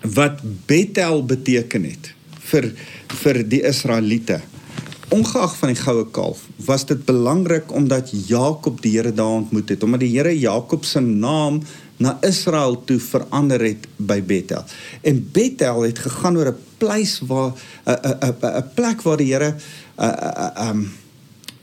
wat 0.00 0.38
Bethel 0.66 1.20
beteken 1.28 1.84
het 1.84 2.14
vir 2.50 2.70
vir 3.20 3.42
die 3.44 3.60
Israeliete. 3.68 4.40
Ongeag 5.10 5.56
van 5.58 5.72
die 5.72 5.80
goue 5.80 6.06
kalf, 6.14 6.44
was 6.64 6.86
dit 6.86 7.00
belangrik 7.04 7.72
omdat 7.74 8.12
Jakob 8.28 8.78
die 8.82 8.94
Here 8.94 9.12
daar 9.12 9.40
ontmoet 9.42 9.72
het, 9.74 9.82
omdat 9.82 10.04
die 10.04 10.12
Here 10.14 10.32
Jakob 10.38 10.84
se 10.86 11.02
naam 11.02 11.60
na 12.00 12.16
Israel 12.24 12.78
toe 12.84 12.98
verander 13.00 13.60
het 13.60 13.84
by 13.96 14.22
Bethel. 14.24 14.64
En 15.04 15.20
Bethel 15.32 15.84
het 15.84 15.98
gegaan 15.98 16.36
oor 16.36 16.48
'n 16.52 16.62
plek 16.78 17.18
waar 17.28 17.52
'n 17.84 18.56
'n 18.60 18.70
plek 18.74 19.02
waar 19.02 19.16
die 19.16 19.32
Here 19.32 19.54
'n 19.98 20.04
'n 20.72 20.90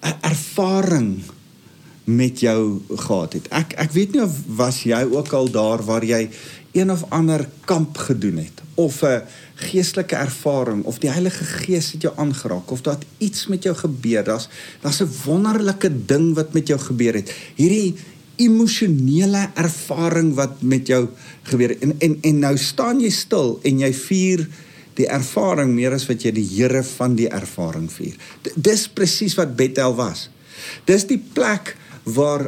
'n 0.01 0.17
ervaring 0.22 1.22
met 2.03 2.39
jou 2.39 2.82
gehad 2.96 3.34
het. 3.34 3.48
Ek 3.48 3.74
ek 3.74 3.91
weet 3.91 4.12
nie 4.12 4.24
of 4.24 4.32
was 4.46 4.84
jy 4.84 5.03
ook 5.12 5.34
al 5.34 5.50
daar 5.51 5.84
waar 5.84 6.06
jy 6.06 6.29
een 6.72 6.91
of 6.91 7.03
ander 7.10 7.50
kamp 7.65 7.98
gedoen 7.98 8.38
het 8.38 8.62
of 8.75 9.01
'n 9.01 9.22
geestelike 9.56 10.15
ervaring 10.15 10.84
of 10.84 11.00
die 11.00 11.10
Heilige 11.10 11.44
Gees 11.44 11.91
het 11.91 12.01
jou 12.01 12.13
aangeraak 12.17 12.72
of 12.72 12.82
dat 12.82 13.06
iets 13.17 13.48
met 13.48 13.63
jou 13.63 13.75
gebeur. 13.75 14.24
Daar's 14.24 14.48
daar's 14.82 15.01
'n 15.01 15.10
wonderlike 15.25 16.06
ding 16.06 16.36
wat 16.36 16.53
met 16.53 16.67
jou 16.67 16.79
gebeur 16.79 17.13
het. 17.13 17.34
Hierdie 17.56 17.96
emosionele 18.41 19.48
ervaring 19.58 20.34
wat 20.38 20.62
met 20.62 20.88
jou 20.89 21.08
gebeur 21.50 21.74
en 21.82 21.96
en 22.03 22.17
en 22.22 22.39
nou 22.46 22.53
staan 22.62 23.01
jy 23.01 23.12
stil 23.13 23.58
en 23.65 23.84
jy 23.86 23.91
vier 23.98 24.46
die 24.98 25.08
ervaring 25.13 25.74
meer 25.75 25.94
as 25.94 26.08
wat 26.10 26.25
jy 26.25 26.34
die 26.34 26.46
Here 26.46 26.82
van 26.96 27.15
die 27.17 27.29
ervaring 27.29 27.89
vier. 27.91 28.15
D 28.44 28.53
dis 28.56 28.88
presies 28.89 29.38
wat 29.38 29.56
Bethel 29.58 29.94
was. 29.98 30.27
Dis 30.89 31.06
die 31.10 31.20
plek 31.22 31.75
waar 32.03 32.48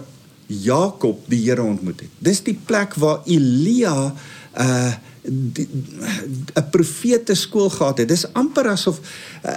Jakob 0.50 1.22
die 1.30 1.44
Here 1.46 1.66
ontmoet 1.66 2.06
het. 2.06 2.16
Dis 2.18 2.42
die 2.46 2.58
plek 2.58 2.98
waar 2.98 3.22
Elia 3.30 4.14
uh 4.58 4.92
'n 5.28 6.70
profete 6.72 7.36
skool 7.36 7.70
gehad 7.70 7.98
het. 7.98 8.08
Dis 8.08 8.26
amper 8.34 8.70
asof 8.72 9.00
uh, 9.46 9.56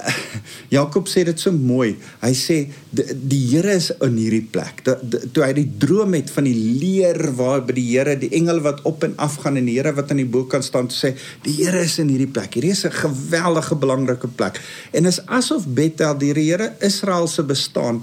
Jakob 0.77 1.09
sê 1.09 1.23
dit 1.25 1.39
so 1.39 1.53
mooi. 1.53 1.95
Hy 2.21 2.33
sê 2.35 2.57
die, 2.91 3.07
die 3.15 3.41
Here 3.53 3.75
is 3.77 3.93
in 4.03 4.17
hierdie 4.19 4.45
plek. 4.51 4.83
De, 4.85 4.97
de, 5.03 5.21
toe 5.33 5.45
hy 5.47 5.53
die 5.57 5.69
droom 5.79 6.17
het 6.19 6.33
van 6.35 6.49
die 6.49 6.57
leer 6.57 7.21
waar 7.39 7.63
by 7.67 7.77
die 7.79 7.87
Here, 7.93 8.17
die 8.19 8.33
engel 8.35 8.63
wat 8.67 8.83
op 8.89 9.07
en 9.07 9.15
af 9.23 9.39
gaan 9.45 9.61
en 9.61 9.71
die 9.71 9.79
Here 9.79 9.95
wat 9.95 10.11
aan 10.11 10.23
die 10.23 10.29
bo 10.29 10.49
kant 10.51 10.67
staan 10.67 10.91
sê, 10.91 11.15
die 11.47 11.57
Here 11.61 11.85
is 11.87 11.99
in 12.03 12.11
hierdie 12.11 12.31
plek. 12.31 12.59
Hierdie 12.59 12.75
is 12.75 12.85
'n 12.85 12.91
geweldige 12.91 13.77
belangrike 13.77 14.29
plek. 14.29 14.61
En 14.93 15.07
is 15.07 15.23
asof 15.27 15.67
Bethel 15.67 16.19
die 16.19 16.33
Here 16.33 16.75
Israel 16.81 17.27
se 17.29 17.43
bestaan 17.43 18.03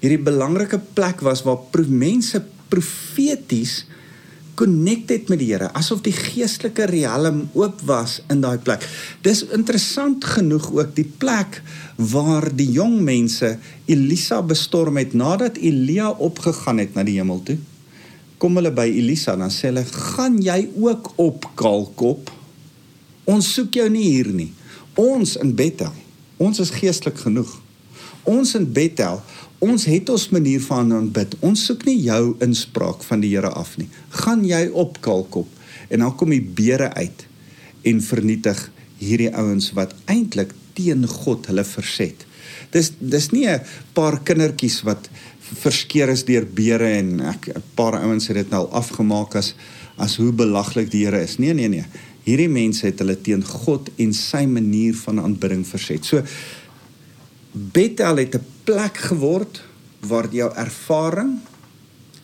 hierdie 0.00 0.20
belangrike 0.22 0.80
plek 0.94 1.22
was 1.24 1.42
waar 1.46 1.62
mense 1.88 2.42
profeties 2.68 3.86
connected 4.56 5.28
met 5.28 5.40
die 5.42 5.50
Here 5.52 5.68
asof 5.76 6.00
die 6.04 6.14
geestelike 6.16 6.88
riem 6.90 7.44
oop 7.54 7.82
was 7.88 8.18
in 8.32 8.40
daai 8.40 8.58
plek. 8.58 8.84
Dis 9.22 9.44
interessant 9.54 10.24
genoeg 10.24 10.70
ook 10.72 10.94
die 10.96 11.06
plek 11.06 11.60
waar 11.96 12.48
die 12.56 12.70
jong 12.74 12.98
mense 13.04 13.56
Elisa 13.86 14.40
bestorm 14.42 14.96
het 15.00 15.14
nadat 15.14 15.60
Elia 15.60 16.10
opgegaan 16.10 16.80
het 16.82 16.96
na 16.96 17.04
die 17.06 17.18
hemel 17.20 17.42
toe. 17.44 17.58
Kom 18.40 18.56
hulle 18.58 18.72
by 18.72 18.88
Elisa 18.88 19.36
dan 19.36 19.52
sê 19.52 19.70
hulle: 19.70 19.84
"Gaan 19.84 20.40
jy 20.42 20.68
ook 20.80 21.12
op 21.16 21.46
Kalkop? 21.54 22.32
Ons 23.24 23.52
soek 23.54 23.74
jou 23.74 23.88
nie 23.90 24.06
hier 24.12 24.28
nie. 24.32 24.52
Ons 24.94 25.36
in 25.36 25.54
Bethel. 25.54 25.92
Ons 26.36 26.60
is 26.60 26.70
geestelik 26.70 27.18
genoeg. 27.18 27.50
Ons 28.24 28.54
in 28.54 28.72
Bethel 28.72 29.20
Ons 29.66 29.88
het 29.90 30.10
ons 30.12 30.28
manier 30.30 30.60
van 30.62 30.92
aanbid. 30.94 31.32
Ons 31.42 31.64
soek 31.66 31.82
nie 31.88 31.96
jou 32.04 32.36
inspraak 32.44 33.00
van 33.02 33.22
die 33.24 33.32
Here 33.32 33.50
af 33.50 33.72
nie. 33.80 33.88
Gaan 34.22 34.44
jy 34.46 34.68
op 34.70 35.00
kalkop 35.02 35.48
en 35.90 36.04
dan 36.04 36.14
kom 36.18 36.30
die 36.30 36.42
beere 36.42 36.92
uit 36.94 37.24
en 37.86 38.02
vernietig 38.02 38.60
hierdie 39.00 39.32
ouens 39.34 39.72
wat 39.74 39.94
eintlik 40.10 40.54
teen 40.78 41.02
God 41.10 41.48
hulle 41.50 41.64
verset. 41.66 42.22
Dis 42.70 42.92
dis 43.00 43.30
nie 43.32 43.46
'n 43.48 43.60
paar 43.94 44.20
kindertjies 44.22 44.82
wat 44.86 45.10
verskeer 45.62 46.08
is 46.14 46.24
deur 46.24 46.46
beere 46.46 46.88
en 46.98 47.20
ek 47.20 47.48
'n 47.48 47.62
paar 47.74 47.98
ouens 48.02 48.26
het 48.28 48.36
dit 48.36 48.50
nou 48.50 48.68
afgemaak 48.70 49.34
as 49.34 49.54
as 49.98 50.16
hoe 50.16 50.32
belaglik 50.32 50.90
die 50.90 51.04
Here 51.06 51.22
is. 51.22 51.38
Nee 51.38 51.54
nee 51.54 51.68
nee. 51.68 51.84
Hierdie 52.24 52.48
mense 52.48 52.86
het 52.86 52.98
hulle 52.98 53.20
teen 53.20 53.44
God 53.44 53.90
en 53.96 54.12
sy 54.12 54.46
manier 54.46 54.94
van 54.94 55.20
aanbidding 55.20 55.66
verset. 55.66 56.04
So 56.04 56.22
Bethel 57.56 58.16
het 58.16 58.34
'n 58.34 58.46
plek 58.64 58.96
geword 58.96 59.62
waar 60.00 60.28
jou 60.30 60.52
ervaring 60.54 61.38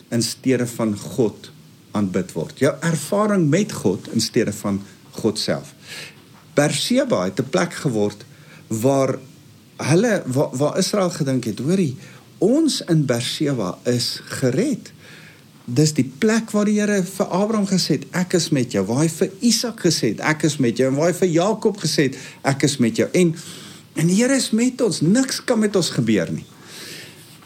in 0.09 0.21
steede 0.21 0.67
van 0.67 0.97
God 0.97 1.51
aanbid 1.91 2.31
word. 2.31 2.59
Jou 2.59 2.75
ervaring 2.79 3.49
met 3.49 3.71
God 3.71 4.07
in 4.13 4.21
steede 4.21 4.53
van 4.53 4.81
God 5.11 5.39
self. 5.39 5.73
Berseba 6.53 7.23
het 7.23 7.39
'n 7.39 7.49
plek 7.49 7.73
geword 7.73 8.25
waar 8.67 9.19
hulle 9.77 10.23
waar, 10.25 10.49
waar 10.57 10.77
Israel 10.77 11.09
gedink 11.09 11.43
het, 11.43 11.59
hoorie, 11.59 11.97
ons 12.37 12.81
in 12.81 13.05
Berseba 13.05 13.77
is 13.83 14.21
gered. 14.23 14.91
Dis 15.65 15.93
die 15.93 16.11
plek 16.17 16.51
waar 16.51 16.65
die 16.65 16.79
Here 16.79 17.03
vir 17.03 17.25
Abraham 17.25 17.67
gesê 17.67 17.87
het, 17.87 18.05
ek 18.11 18.33
is 18.33 18.49
met 18.49 18.71
jou. 18.71 18.85
Waar 18.85 18.97
hy 18.97 19.09
vir 19.09 19.29
Isak 19.39 19.79
gesê 19.79 20.07
het, 20.07 20.19
ek 20.19 20.43
is 20.43 20.57
met 20.57 20.77
jou. 20.77 20.89
En 20.91 20.95
waar 20.95 21.07
hy 21.07 21.17
vir 21.17 21.27
Jakob 21.27 21.77
gesê 21.77 22.01
het, 22.01 22.17
ek 22.41 22.63
is 22.63 22.77
met 22.77 22.95
jou. 22.95 23.09
En 23.11 23.35
En 23.93 24.09
die 24.09 24.17
Here 24.17 24.35
is 24.35 24.51
met 24.51 24.81
ons. 24.81 25.01
Niks 25.01 25.41
kan 25.43 25.59
met 25.61 25.75
ons 25.75 25.89
gebeur 25.93 26.31
nie. 26.33 26.45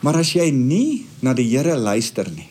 Maar 0.06 0.22
as 0.22 0.34
jy 0.38 0.50
nie 0.54 1.08
na 1.26 1.34
die 1.38 1.48
Here 1.50 1.78
luister 1.78 2.30
nie. 2.32 2.50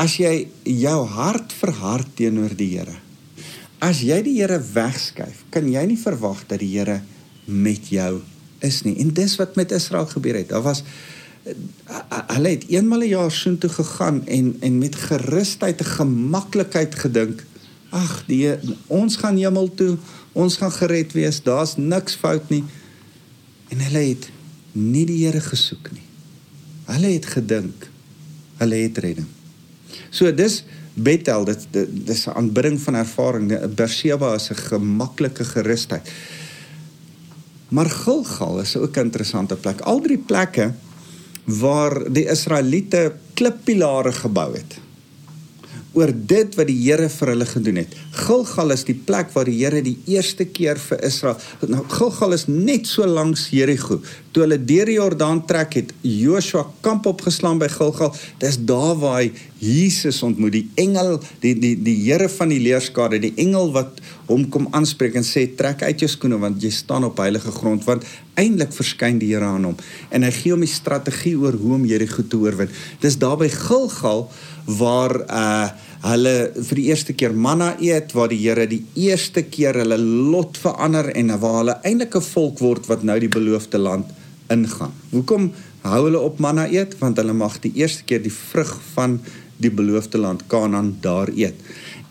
As 0.00 0.16
jy 0.20 0.48
jou 0.66 0.98
hart 1.14 1.54
verhard 1.58 2.12
teenoor 2.18 2.54
die 2.56 2.72
Here. 2.76 2.98
As 3.82 4.02
jy 4.04 4.20
die 4.22 4.36
Here 4.40 4.60
wegskuif, 4.62 5.44
kan 5.50 5.66
jy 5.70 5.82
nie 5.90 5.98
verwag 5.98 6.44
dat 6.50 6.62
die 6.62 6.70
Here 6.76 7.00
met 7.46 7.90
jou 7.90 8.20
is 8.62 8.82
nie. 8.86 8.94
En 9.02 9.10
dis 9.14 9.34
wat 9.40 9.58
met 9.58 9.74
Israel 9.74 10.06
gebeur 10.06 10.38
het. 10.38 10.52
Daar 10.52 10.62
was 10.62 10.84
hulle 11.42 12.48
het 12.48 12.68
eenmal 12.70 13.02
'n 13.02 13.08
jaar 13.08 13.30
soontoe 13.30 13.70
gegaan 13.70 14.26
en 14.26 14.56
en 14.60 14.78
met 14.78 14.94
gerusheid 14.94 15.80
en 15.80 15.86
gemaklikheid 15.86 16.94
gedink, 16.94 17.44
ag, 17.90 18.24
die 18.26 18.54
ons 18.86 19.16
gaan 19.16 19.36
hemel 19.36 19.74
toe 19.74 19.98
ons 20.32 20.56
gaan 20.56 20.72
gered 20.72 21.12
wees, 21.12 21.42
daar's 21.42 21.76
niks 21.76 22.14
fout 22.14 22.48
nie. 22.48 22.64
En 23.68 23.80
hulle 23.80 24.04
het 24.08 24.30
nie 24.72 25.06
die 25.06 25.24
Here 25.26 25.40
gesoek 25.40 25.90
nie. 25.92 26.06
Hulle 26.86 27.14
het 27.14 27.26
gedink 27.26 27.88
hulle 28.62 28.84
het 28.84 28.98
redding. 29.02 29.28
So 30.10 30.30
dis 30.34 30.62
Bethel, 30.92 31.46
dit 31.48 31.66
dis 32.06 32.26
'n 32.26 32.36
aanbidding 32.36 32.78
van 32.80 32.94
ervaring. 32.94 33.74
Berseba 33.74 34.34
is 34.34 34.50
'n 34.50 34.54
gemaklike 34.54 35.44
gerusheid. 35.44 36.10
Maar 37.68 37.90
Gilgal 37.90 38.60
is 38.60 38.76
ook 38.76 38.96
'n 38.96 39.08
interessante 39.08 39.56
plek. 39.56 39.80
Al 39.80 40.00
drie 40.00 40.18
plekke 40.18 40.72
waar 41.44 42.12
die 42.12 42.28
Israeliete 42.28 43.12
klippilare 43.34 44.12
gebou 44.12 44.52
het. 44.56 44.81
Oor 45.92 46.12
dit 46.12 46.56
wat 46.58 46.68
die 46.68 46.78
Here 46.82 47.08
vir 47.12 47.32
hulle 47.34 47.46
gedoen 47.48 47.82
het. 47.82 47.94
Gilgal 48.24 48.74
is 48.74 48.84
die 48.88 48.96
plek 48.96 49.32
waar 49.34 49.48
die 49.48 49.58
Here 49.60 49.82
die 49.84 49.98
eerste 50.10 50.46
keer 50.48 50.80
vir 50.80 51.02
Israel. 51.04 51.38
Nou 51.68 51.84
Gilgal 51.92 52.36
is 52.36 52.46
net 52.48 52.88
so 52.88 53.06
langs 53.06 53.48
Jerigo. 53.52 54.00
Toe 54.32 54.46
hulle 54.46 54.58
deur 54.58 54.88
die 54.88 54.96
Jordaan 54.96 55.42
trek 55.48 55.76
het, 55.76 55.92
Joshua 56.00 56.64
kamp 56.84 57.06
opgeslaan 57.10 57.60
by 57.60 57.68
Gilgal. 57.72 58.14
Dis 58.40 58.56
daar 58.56 58.96
waar 59.00 59.20
hy 59.20 59.32
Jesus 59.62 60.22
ontmoet, 60.26 60.56
die 60.56 60.64
engel, 60.82 61.20
die 61.44 61.52
die 61.54 61.76
die 61.78 61.98
Here 62.02 62.26
van 62.32 62.50
die 62.50 62.62
leerskare, 62.64 63.20
die 63.22 63.34
engel 63.38 63.70
wat 63.76 64.00
hom 64.32 64.46
kom 64.50 64.68
aanspreek 64.74 65.16
en 65.18 65.26
sê 65.26 65.44
trek 65.58 65.84
uit 65.84 66.02
jou 66.02 66.08
skoene 66.10 66.38
want 66.40 66.62
jy 66.62 66.70
staan 66.72 67.04
op 67.06 67.20
heilige 67.20 67.52
grond 67.54 67.84
want 67.88 68.06
eintlik 68.40 68.72
verskyn 68.74 69.20
die 69.20 69.32
Here 69.34 69.48
aan 69.48 69.68
hom 69.68 69.76
en 70.10 70.24
hy 70.26 70.30
gee 70.34 70.54
hom 70.54 70.64
die 70.64 70.70
strategie 70.70 71.34
oor 71.38 71.58
hoe 71.58 71.76
om 71.76 71.86
Jerigo 71.88 72.24
te 72.24 72.40
oorwin. 72.40 72.72
Dis 73.02 73.18
daar 73.20 73.38
by 73.40 73.50
Gilgal 73.52 74.26
waar 74.66 75.16
uh 75.28 75.70
hulle 76.02 76.50
vir 76.66 76.78
die 76.80 76.88
eerste 76.90 77.14
keer 77.14 77.30
manna 77.30 77.76
eet 77.78 78.10
waar 78.18 78.26
die 78.32 78.40
Here 78.40 78.64
die 78.66 78.80
eerste 78.98 79.44
keer 79.46 79.76
hulle 79.78 79.98
lot 80.02 80.58
verander 80.58 81.12
en 81.14 81.30
waar 81.38 81.60
hulle 81.60 81.76
eintlik 81.86 82.16
'n 82.18 82.26
volk 82.26 82.58
word 82.58 82.88
wat 82.90 83.04
nou 83.06 83.18
die 83.20 83.30
beloofde 83.30 83.78
land 83.78 84.06
ingaan. 84.50 84.90
Hoekom 85.12 85.52
hou 85.82 86.04
hulle 86.04 86.18
op 86.18 86.38
manna 86.38 86.66
eet? 86.66 86.98
Want 86.98 87.16
hulle 87.16 87.32
mag 87.32 87.60
die 87.60 87.72
eerste 87.74 88.02
keer 88.02 88.22
die 88.22 88.34
vrug 88.34 88.74
van 88.94 89.20
die 89.56 89.70
beloofde 89.70 90.18
land 90.18 90.42
Kanaan 90.46 90.96
daar 91.00 91.30
eet. 91.30 91.54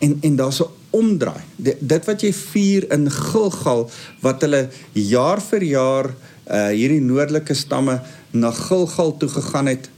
En 0.00 0.18
en 0.20 0.36
daar's 0.36 0.60
'n 0.60 0.72
omdraai. 0.90 1.42
Dit, 1.56 1.76
dit 1.80 2.04
wat 2.04 2.20
jy 2.20 2.32
vier 2.32 2.92
in 2.92 3.10
Gilgal 3.10 3.90
wat 4.20 4.40
hulle 4.40 4.68
jaar 4.92 5.40
vir 5.40 5.62
jaar 5.62 6.14
uh 6.50 6.68
hierdie 6.68 7.00
noordelike 7.00 7.54
stamme 7.54 8.00
na 8.30 8.50
Gilgal 8.50 9.16
toe 9.16 9.28
gegaan 9.28 9.66
het 9.66 9.88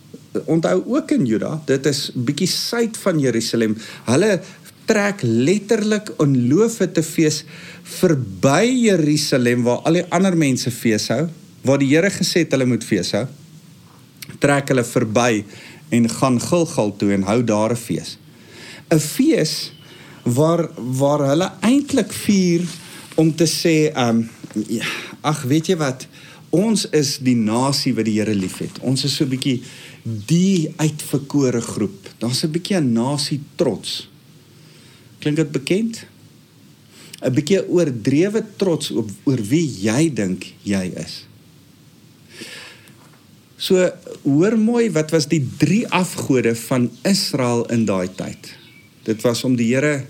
onthou 0.46 0.82
ook 0.96 1.10
in 1.10 1.26
Juda, 1.26 1.62
dit 1.66 1.86
is 1.86 2.10
bietjie 2.14 2.48
suid 2.50 2.96
van 2.96 3.20
Jerusalem. 3.22 3.76
Hulle 4.08 4.40
trek 4.84 5.22
letterlik 5.22 6.10
in 6.22 6.34
loofe 6.50 6.90
te 6.92 7.02
fees 7.02 7.42
verby 8.00 8.66
Jerusalem 8.84 9.64
waar 9.64 9.84
al 9.88 10.00
die 10.00 10.06
ander 10.12 10.36
mense 10.36 10.72
fees 10.74 11.08
hou, 11.12 11.28
waar 11.64 11.80
die 11.80 11.92
Here 11.92 12.10
gesê 12.12 12.44
het 12.44 12.52
hulle 12.56 12.68
moet 12.68 12.84
fees 12.84 13.14
hou. 13.16 13.24
Trek 14.40 14.72
hulle 14.72 14.84
verby 14.84 15.44
en 15.94 16.08
gaan 16.10 16.40
Gilgal 16.40 16.92
toe 16.98 17.12
en 17.16 17.26
hou 17.28 17.40
daar 17.44 17.72
'n 17.72 17.76
fees. 17.76 18.18
'n 18.90 19.00
Fees 19.00 19.72
waar 20.24 20.68
waar 20.76 21.28
hulle 21.28 21.50
eintlik 21.60 22.12
vier 22.12 22.62
om 23.14 23.34
te 23.34 23.46
sê, 23.46 23.92
ehm 23.92 24.08
um, 24.08 24.30
ag 25.20 25.42
weet 25.42 25.66
jy 25.66 25.76
wat, 25.76 26.06
ons 26.54 26.86
is 26.94 27.18
die 27.24 27.36
nasie 27.36 27.94
wat 27.96 28.06
die 28.06 28.16
Here 28.20 28.34
liefhet. 28.34 28.78
Ons 28.86 29.04
is 29.08 29.16
so 29.18 29.26
bietjie 29.26 29.58
die 30.04 30.70
uitverkore 30.78 31.60
groep. 31.64 32.10
Daar's 32.22 32.44
'n 32.44 32.52
bietjie 32.52 32.76
'n 32.76 32.92
nasie 32.92 33.40
trots. 33.56 34.08
Klink 35.20 35.36
dit 35.36 35.52
bekend? 35.52 36.06
'n 37.22 37.32
Bietjie 37.32 37.62
oordrewe 37.68 38.44
trots 38.56 38.90
op 38.90 39.10
oor 39.24 39.40
wie 39.40 39.66
jy 39.66 40.12
dink 40.12 40.52
jy 40.62 40.92
is. 40.96 41.26
So 43.56 43.90
hoor 44.22 44.58
mooi 44.58 44.90
wat 44.92 45.10
was 45.10 45.28
die 45.30 45.42
drie 45.58 45.86
afgode 45.88 46.54
van 46.54 46.90
Israel 47.02 47.64
in 47.72 47.86
daai 47.88 48.08
tyd. 48.12 48.52
Dit 49.04 49.22
was 49.22 49.44
om 49.44 49.56
die 49.56 49.74
Here 49.74 50.06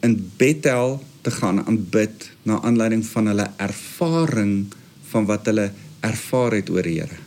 in 0.00 0.30
Bethel 0.36 1.00
te 1.22 1.30
gaan 1.30 1.64
aanbid 1.64 2.30
na 2.42 2.60
aanleiding 2.62 3.06
van 3.06 3.26
hulle 3.26 3.48
ervaring 3.56 4.66
van 5.10 5.24
wat 5.28 5.48
hulle 5.48 5.70
ervaar 6.00 6.52
het 6.58 6.70
oor 6.70 6.86
die 6.86 6.98
Here. 7.00 7.18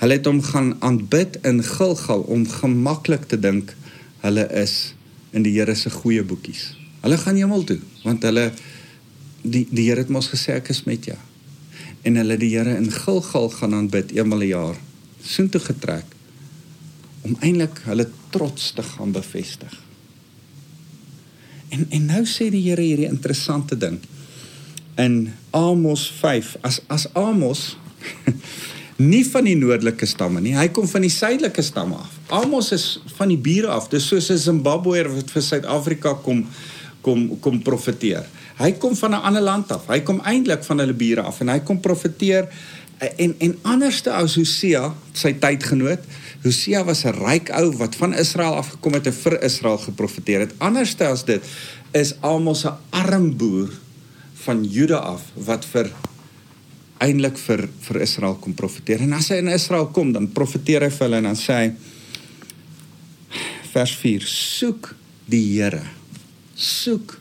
Hulle 0.00 0.16
het 0.16 0.26
hom 0.28 0.40
gaan 0.42 0.74
aanbid 0.80 1.38
in 1.44 1.62
Gilgal 1.64 2.22
om 2.32 2.46
gemaklik 2.48 3.26
te 3.28 3.38
dink 3.40 3.74
hulle 4.24 4.46
is 4.56 4.94
in 5.36 5.44
die 5.44 5.52
Here 5.58 5.74
se 5.74 5.90
goeie 5.90 6.22
boekies. 6.24 6.70
Hulle 7.00 7.18
gaan 7.20 7.36
hemel 7.40 7.64
toe 7.68 7.80
want 8.04 8.24
hulle 8.28 8.50
die 9.42 9.66
die 9.70 9.88
Here 9.88 10.04
het 10.04 10.12
mos 10.12 10.30
gesê 10.32 10.56
ek 10.58 10.72
is 10.74 10.84
met 10.88 11.10
jou. 11.10 11.18
En 12.06 12.16
hulle 12.16 12.38
die 12.40 12.52
Here 12.54 12.76
in 12.76 12.90
Gilgal 12.92 13.50
gaan 13.56 13.76
aanbid 13.76 14.14
eenmal 14.16 14.44
'n 14.44 14.52
jaar. 14.54 14.78
Soontoe 15.22 15.60
getrek 15.60 16.16
om 17.22 17.36
eintlik 17.40 17.82
hulle 17.84 18.08
trots 18.30 18.72
te 18.72 18.82
gaan 18.82 19.12
bevestig. 19.12 19.74
En 21.68 21.86
en 21.90 22.06
nou 22.06 22.24
sê 22.24 22.50
die 22.50 22.64
Here 22.68 22.82
hierdie 22.82 23.10
interessante 23.10 23.76
ding 23.76 24.00
in 25.00 25.32
Amos 25.56 26.06
5 26.20 26.60
as 26.62 26.80
as 26.88 27.08
Amos 27.16 27.76
nie 29.12 29.22
van 29.24 29.46
die 29.48 29.56
noordelike 29.56 30.06
stamme 30.08 30.42
nie. 30.44 30.52
Hy 30.56 30.68
kom 30.76 30.88
van 30.88 31.04
die 31.06 31.12
suidelike 31.12 31.64
stamme 31.64 31.96
af. 32.02 32.18
Amos 32.42 32.68
is 32.76 32.84
van 33.16 33.32
die 33.32 33.40
bure 33.40 33.72
af. 33.72 33.88
Dis 33.92 34.08
soos 34.10 34.28
'n 34.30 34.38
Zimbabweër 34.38 35.08
wat 35.14 35.32
vir 35.32 35.42
Suid-Afrika 35.42 36.14
kom 36.24 36.44
kom 37.00 37.40
kom 37.40 37.62
profeteer. 37.64 38.28
Hy 38.60 38.72
kom 38.76 38.96
van 38.96 39.16
'n 39.16 39.24
ander 39.24 39.42
land 39.42 39.72
af. 39.72 39.88
Hy 39.88 40.00
kom 40.04 40.20
eintlik 40.20 40.64
van 40.64 40.78
hulle 40.78 40.92
bure 40.92 41.22
af 41.22 41.40
en 41.40 41.48
hy 41.48 41.60
kom 41.60 41.80
profeteer 41.80 42.48
en 43.16 43.34
en 43.38 43.56
anderste 43.62 44.12
as 44.12 44.36
Hosea, 44.36 44.92
sy 45.12 45.32
tydgenoot. 45.32 46.04
Hosea 46.44 46.84
was 46.84 47.04
'n 47.04 47.16
ryk 47.16 47.48
ou 47.56 47.72
wat 47.76 47.96
van 47.96 48.14
Israel 48.14 48.54
afgekom 48.54 48.92
het 48.92 49.06
en 49.06 49.12
vir 49.12 49.42
Israel 49.42 49.78
geprofeteer 49.78 50.40
het. 50.40 50.52
Anderste 50.58 51.06
as 51.06 51.24
dit 51.24 51.42
is 51.92 52.14
Amos 52.20 52.64
'n 52.64 52.76
arm 52.90 53.36
boer 53.36 53.70
van 54.44 54.64
Juda 54.64 55.00
af 55.14 55.26
wat 55.46 55.66
vir 55.72 55.90
eintlik 57.00 57.38
vir 57.40 57.64
vir 57.86 58.00
Israel 58.04 58.36
kom 58.40 58.54
profeteer. 58.56 59.04
En 59.04 59.14
as 59.16 59.30
hy 59.32 59.40
in 59.40 59.52
Israel 59.52 59.88
kom, 59.94 60.12
dan 60.12 60.28
profeteer 60.32 60.84
hy 60.84 60.90
vir 60.92 61.06
hulle 61.06 61.20
en 61.22 61.30
dan 61.30 61.38
sê 61.38 61.56
hy 61.56 61.68
vers 63.72 63.94
4: 64.02 64.26
Soek 64.26 64.92
die 65.30 65.44
Here. 65.54 65.82
Soek 66.56 67.16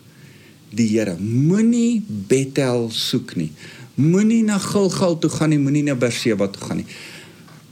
die 0.76 0.90
Here. 0.92 1.16
Moenie 1.20 2.02
Bethel 2.08 2.90
soek 2.96 3.36
nie. 3.40 3.52
Moenie 4.00 4.44
na 4.48 4.60
Gilgal 4.64 5.18
toe 5.20 5.32
gaan 5.32 5.52
nie, 5.54 5.62
moenie 5.62 5.86
na 5.88 5.96
Berseba 6.00 6.48
toe 6.52 6.68
gaan 6.68 6.84
nie. 6.84 7.00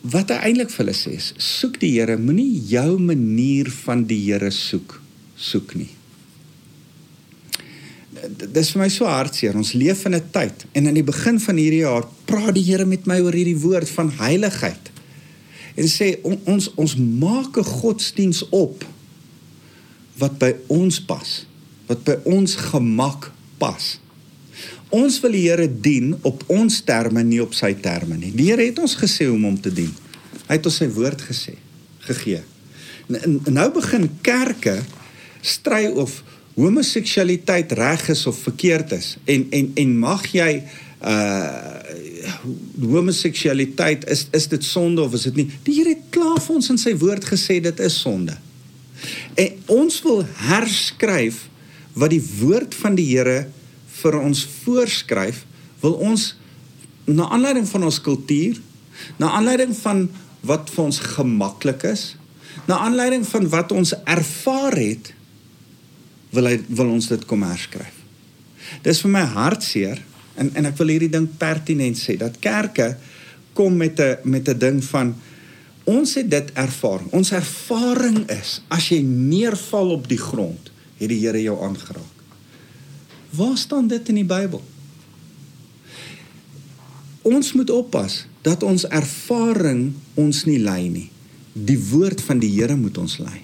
Wat 0.08 0.32
hy 0.32 0.40
eintlik 0.50 0.72
vir 0.72 0.86
hulle 0.86 0.96
sê 0.96 1.18
is: 1.20 1.34
Soek 1.42 1.80
die 1.84 1.96
Here, 1.98 2.20
moenie 2.22 2.50
jou 2.72 2.98
manier 3.02 3.72
van 3.84 4.08
die 4.08 4.22
Here 4.30 4.54
soek 4.54 5.02
soek 5.38 5.76
nie 5.78 5.97
dis 8.28 8.72
vir 8.74 8.82
my 8.82 8.90
so 8.92 9.08
hartseer. 9.10 9.56
Ons 9.56 9.74
leef 9.74 10.06
in 10.06 10.16
'n 10.16 10.30
tyd 10.32 10.66
en 10.72 10.88
aan 10.88 10.94
die 10.94 11.04
begin 11.04 11.40
van 11.40 11.56
hierdie 11.56 11.86
jaar 11.86 12.06
praat 12.26 12.54
die 12.54 12.64
Here 12.64 12.86
met 12.86 13.06
my 13.06 13.20
oor 13.20 13.34
hierdie 13.34 13.60
woord 13.60 13.90
van 13.90 14.12
heiligheid. 14.12 14.92
En 15.76 15.88
sê 15.88 16.18
on, 16.24 16.40
ons 16.46 16.74
ons 16.76 16.96
maak 16.96 17.58
'n 17.58 17.64
godsdiens 17.64 18.50
op 18.50 18.86
wat 20.18 20.38
by 20.40 20.56
ons 20.68 21.00
pas, 21.02 21.46
wat 21.88 22.04
by 22.04 22.18
ons 22.26 22.56
gemak 22.56 23.32
pas. 23.58 24.00
Ons 24.90 25.20
wil 25.20 25.32
die 25.32 25.50
Here 25.50 25.68
dien 25.68 26.16
op 26.22 26.44
ons 26.48 26.82
terme 26.82 27.24
nie 27.24 27.42
op 27.42 27.54
sy 27.54 27.74
terme 27.74 28.18
nie. 28.18 28.32
Die 28.32 28.50
Here 28.50 28.66
het 28.66 28.80
ons 28.80 28.96
gesê 28.96 29.28
om 29.30 29.44
hom 29.44 29.62
te 29.62 29.74
dien. 29.74 29.94
Hy 30.48 30.56
het 30.56 30.66
ons 30.66 30.76
sy 30.76 30.88
woord 30.90 31.22
gesê, 31.22 31.58
gegee. 32.00 32.42
Nou 33.52 33.72
begin 33.72 34.10
kerke 34.22 34.80
stry 35.42 35.86
of 35.88 36.24
homoseksualiteit 36.58 37.72
reg 37.78 38.08
is 38.10 38.26
of 38.30 38.40
verkeerd 38.48 38.92
is 38.98 39.16
en 39.30 39.46
en 39.54 39.72
en 39.76 39.98
mag 40.02 40.26
jy 40.34 40.52
uh 41.06 41.76
homoseksualiteit 42.82 44.08
is 44.10 44.26
is 44.36 44.48
dit 44.50 44.64
sonde 44.64 45.02
of 45.02 45.14
is 45.14 45.28
dit 45.30 45.36
nie? 45.36 45.48
Die 45.64 45.78
Here 45.78 45.94
het 45.94 46.10
klaar 46.14 46.40
vir 46.42 46.56
ons 46.58 46.70
in 46.74 46.80
sy 46.82 46.96
woord 46.98 47.26
gesê 47.26 47.60
dit 47.64 47.80
is 47.86 48.00
sonde. 48.02 48.36
En 49.38 49.62
ons 49.78 50.00
wil 50.06 50.24
herskryf 50.50 51.44
wat 51.98 52.14
die 52.14 52.24
woord 52.42 52.76
van 52.82 52.98
die 52.98 53.06
Here 53.12 53.48
vir 54.02 54.18
ons 54.20 54.44
voorskryf 54.64 55.44
wil 55.82 55.98
ons 56.10 56.32
na 57.08 57.30
aanleiding 57.34 57.68
van 57.70 57.88
ons 57.88 58.02
kultuur 58.04 58.58
na 59.22 59.32
aanleiding 59.38 59.76
van 59.78 60.08
wat 60.48 60.72
vir 60.74 60.84
ons 60.90 61.00
gemaklik 61.16 61.86
is 61.88 62.10
na 62.68 62.82
aanleiding 62.84 63.26
van 63.28 63.48
wat 63.54 63.72
ons 63.72 63.94
ervaar 64.04 64.76
het 64.78 65.14
wil 66.36 66.50
hy 66.50 66.58
wil 66.68 66.92
ons 66.92 67.08
dit 67.08 67.26
kom 67.26 67.46
herskryf. 67.48 67.94
Dis 68.84 69.02
vir 69.04 69.14
my 69.14 69.24
hartseer 69.36 70.02
en 70.38 70.52
en 70.54 70.70
ek 70.70 70.78
wil 70.82 70.94
hierdie 70.94 71.14
ding 71.14 71.28
pertinent 71.40 71.98
sê 71.98 72.18
dat 72.20 72.40
kerke 72.44 72.96
kom 73.58 73.78
met 73.78 74.00
'n 74.00 74.18
met 74.24 74.48
'n 74.50 74.60
ding 74.60 74.84
van 74.84 75.16
ons 75.84 76.14
het 76.16 76.30
dit 76.30 76.52
ervaar. 76.54 77.02
Ons 77.12 77.32
ervaring 77.32 78.30
is 78.30 78.62
as 78.68 78.90
jy 78.90 79.02
neerval 79.02 79.90
op 79.90 80.08
die 80.08 80.20
grond, 80.20 80.72
het 80.98 81.10
die 81.10 81.20
Here 81.20 81.42
jou 81.42 81.64
aangeraak. 81.64 82.16
Waar 83.30 83.58
staan 83.58 83.88
dit 83.88 84.10
in 84.10 84.16
die 84.16 84.26
Bybel? 84.26 84.62
Ons 87.22 87.54
moet 87.54 87.70
oppas 87.70 88.26
dat 88.42 88.64
ons 88.64 88.86
ervaring 88.88 89.94
ons 90.14 90.44
nie 90.46 90.60
lei 90.60 90.88
nie. 90.90 91.10
Die 91.54 91.80
woord 91.90 92.22
van 92.22 92.40
die 92.40 92.52
Here 92.52 92.76
moet 92.76 92.98
ons 92.98 93.18
lei. 93.18 93.42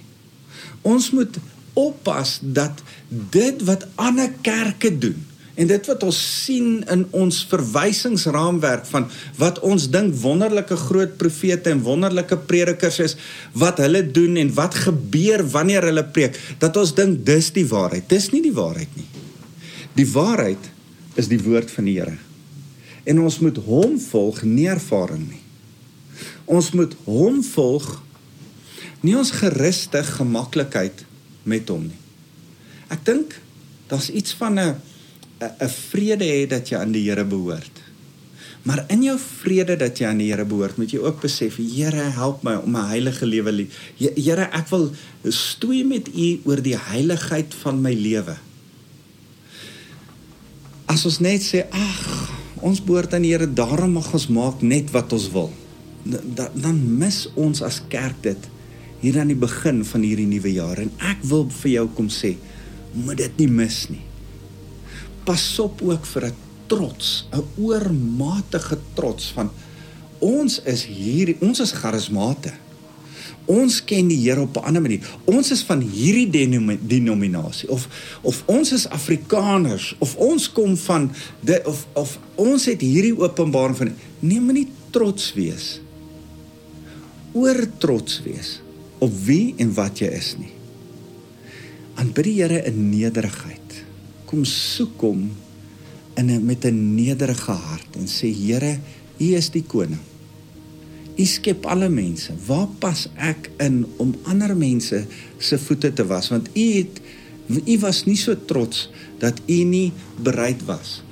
Ons 0.82 1.12
moet 1.12 1.40
oppas 1.74 2.40
dat 2.42 2.84
dit 3.08 3.64
wat 3.68 3.88
ander 3.96 4.32
kerke 4.42 4.98
doen 4.98 5.22
En 5.54 5.70
dit 5.70 5.86
wat 5.86 6.02
ons 6.04 6.20
sien 6.44 6.80
in 6.90 7.04
ons 7.14 7.44
verwysingsraamwerk 7.52 8.88
van 8.90 9.06
wat 9.38 9.60
ons 9.62 9.86
dink 9.94 10.16
wonderlike 10.24 10.76
groot 10.88 11.14
profete 11.20 11.70
en 11.70 11.84
wonderlike 11.86 12.40
predikers 12.50 12.98
is, 13.04 13.16
wat 13.54 13.78
hulle 13.84 14.02
doen 14.16 14.40
en 14.42 14.50
wat 14.58 14.80
gebeur 14.88 15.46
wanneer 15.54 15.86
hulle 15.92 16.06
preek, 16.16 16.40
dat 16.62 16.78
ons 16.82 16.96
dink 16.98 17.22
dis 17.26 17.52
die 17.54 17.68
waarheid. 17.70 18.10
Dis 18.10 18.32
nie 18.34 18.42
die 18.42 18.56
waarheid 18.56 18.98
nie. 18.98 19.06
Die 19.94 20.10
waarheid 20.10 20.72
is 21.22 21.30
die 21.30 21.42
woord 21.42 21.70
van 21.70 21.86
die 21.86 22.00
Here. 22.00 22.18
En 23.06 23.22
ons 23.22 23.38
moet 23.44 23.60
hom 23.68 24.00
volg, 24.02 24.42
nie 24.48 24.72
ervaring 24.72 25.28
nie. 25.28 25.44
Ons 26.50 26.72
moet 26.74 26.96
hom 27.06 27.44
volg, 27.46 28.00
nie 29.06 29.14
ons 29.20 29.36
geruste 29.38 30.02
gemaklikheid 30.16 31.06
met 31.44 31.70
hom 31.70 31.88
nie. 31.88 32.00
Ek 32.94 33.06
dink 33.06 33.38
daar's 33.92 34.10
iets 34.10 34.34
van 34.40 34.60
'n 34.60 34.76
'n 35.44 35.70
vrede 35.70 36.26
hê 36.26 36.48
dat 36.48 36.70
jy 36.70 36.78
aan 36.78 36.92
die 36.92 37.10
Here 37.10 37.26
behoort. 37.26 37.82
Maar 38.64 38.84
in 38.88 39.04
jou 39.04 39.18
vrede 39.20 39.76
dat 39.76 39.98
jy 40.00 40.08
aan 40.08 40.22
die 40.24 40.30
Here 40.32 40.46
behoort, 40.46 40.78
moet 40.78 40.92
jy 40.92 41.02
ook 41.04 41.20
besef, 41.22 41.58
Here, 41.60 42.08
help 42.16 42.44
my 42.44 42.56
om 42.56 42.76
'n 42.76 42.88
heilige 42.96 43.26
lewe 43.26 43.52
lief. 43.52 43.92
Here, 43.98 44.48
ek 44.52 44.70
wil 44.70 44.92
stoei 45.24 45.84
met 45.84 46.08
U 46.08 46.40
oor 46.46 46.62
die 46.62 46.78
heiligheid 46.78 47.54
van 47.54 47.82
my 47.82 47.94
lewe. 47.94 48.38
As 50.86 51.06
ons 51.06 51.20
net 51.20 51.42
sê, 51.42 51.66
ag, 51.70 52.32
ons 52.62 52.84
behoort 52.84 53.14
aan 53.14 53.22
die 53.22 53.32
Here, 53.32 53.54
daarom 53.54 53.92
mag 53.92 54.14
ons 54.14 54.28
maak 54.28 54.62
net 54.62 54.92
wat 54.92 55.14
ons 55.14 55.32
wil. 55.32 55.52
Dan 56.04 56.50
dan 56.54 56.98
mis 56.98 57.28
ons 57.36 57.62
as 57.62 57.82
kerk 57.88 58.24
dit 58.24 58.53
hier 59.04 59.20
aan 59.20 59.30
die 59.30 59.40
begin 59.40 59.84
van 59.86 60.02
hierdie 60.02 60.28
nuwe 60.32 60.56
jaar 60.56 60.80
en 60.80 60.90
ek 61.12 61.22
wil 61.28 61.46
vir 61.62 61.72
jou 61.76 61.86
kom 62.00 62.10
sê, 62.10 62.38
moet 62.94 63.20
dit 63.20 63.44
nie 63.44 63.52
mis 63.52 63.84
nie 63.92 64.04
pas 65.24 65.44
op 65.60 65.82
ook 65.82 66.06
vir 66.06 66.26
'n 66.26 66.36
trots, 66.68 67.28
'n 67.32 67.44
oormatige 67.58 68.78
trots 68.94 69.32
van 69.32 69.52
ons 70.20 70.62
is 70.64 70.86
hier, 70.86 71.36
ons 71.40 71.60
is 71.60 71.72
charismate. 71.72 72.52
Ons 73.46 73.84
ken 73.84 74.08
die 74.08 74.18
Here 74.18 74.42
op 74.42 74.56
'n 74.56 74.64
ander 74.64 74.82
manier. 74.82 75.04
Ons 75.26 75.52
is 75.52 75.62
van 75.64 75.82
hierdie 75.82 76.30
denominasie 76.80 77.70
of 77.70 77.88
of 78.22 78.44
ons 78.46 78.72
is 78.72 78.88
Afrikaners 78.88 79.96
of 80.00 80.16
ons 80.16 80.52
kom 80.52 80.78
van 80.78 81.12
de, 81.40 81.62
of 81.66 81.88
of 81.94 82.20
ons 82.36 82.66
het 82.66 82.82
hierdie 82.82 83.20
openbaring 83.20 83.78
van 83.78 83.96
neem 84.20 84.52
nie 84.52 84.68
trots 84.90 85.34
wees. 85.34 85.82
Oor 87.34 87.68
trots 87.78 88.22
wees 88.24 88.63
op 89.04 89.14
wie 89.26 89.54
en 89.60 89.74
wat 89.76 90.00
jy 90.00 90.10
is 90.16 90.34
nie. 90.40 90.54
Aanbid 92.00 92.30
die 92.30 92.38
Here 92.40 92.62
in 92.70 92.88
nederigheid 92.90 93.82
kom 94.30 94.46
soek 94.50 95.02
hom 95.04 95.28
in 96.18 96.30
'n 96.30 96.46
met 96.46 96.66
'n 96.66 96.96
nederige 96.96 97.52
hart 97.52 97.96
en 98.00 98.08
sê 98.08 98.32
Here, 98.34 98.80
U 99.20 99.26
is 99.36 99.50
die 99.50 99.64
koning. 99.64 100.02
U 101.18 101.26
skep 101.26 101.66
alle 101.66 101.90
mense. 101.90 102.34
Waar 102.48 102.68
pas 102.80 103.08
ek 103.18 103.50
in 103.62 103.86
om 103.98 104.16
ander 104.24 104.58
mense 104.58 105.06
se 105.38 105.58
voete 105.58 105.94
te 105.94 106.06
was? 106.06 106.30
Want 106.30 106.50
U 106.56 106.66
het 106.74 107.02
U 107.68 107.80
was 107.80 108.06
nie 108.06 108.16
so 108.16 108.36
trots 108.46 108.90
dat 109.20 109.42
U 109.48 109.64
nie 109.64 109.92
bereid 110.24 110.64
was 110.66 111.04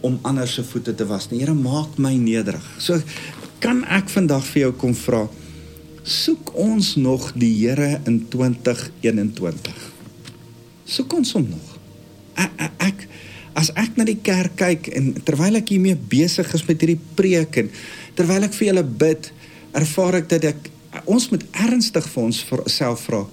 om 0.00 0.18
ander 0.22 0.48
se 0.48 0.64
voete 0.64 0.94
te 0.94 1.06
was 1.06 1.30
nie. 1.30 1.40
Here, 1.40 1.54
maak 1.54 1.98
my 1.98 2.14
nederig. 2.14 2.64
So 2.78 3.00
kan 3.58 3.84
ek 3.84 4.08
vandag 4.08 4.44
vir 4.44 4.60
jou 4.60 4.72
kom 4.72 4.94
vra, 4.94 5.26
soek 6.06 6.54
ons 6.54 6.94
nog 6.96 7.32
die 7.34 7.52
Here 7.58 8.00
in 8.06 8.22
2021? 8.30 9.94
soek 10.86 11.18
ons 11.18 11.34
hom 11.36 11.46
nog. 11.50 11.74
Ek, 12.38 12.66
ek 12.84 13.04
as 13.56 13.72
ek 13.80 13.96
na 13.98 14.06
die 14.06 14.18
kerk 14.22 14.58
kyk 14.60 14.90
en 14.96 15.14
terwyl 15.26 15.58
ek 15.58 15.72
hiermee 15.72 15.96
besig 15.96 16.50
is 16.54 16.64
met 16.68 16.82
hierdie 16.82 17.00
preek 17.18 17.58
en 17.62 17.70
terwyl 18.18 18.46
ek 18.46 18.54
vir 18.56 18.70
julle 18.70 18.84
bid, 18.86 19.30
ervaar 19.76 20.20
ek 20.20 20.28
dat 20.34 20.50
ek 20.52 20.70
ons 21.10 21.28
moet 21.32 21.44
ernstig 21.66 22.06
vir 22.12 22.22
ons 22.28 22.42
self 22.72 23.06
vra. 23.08 23.24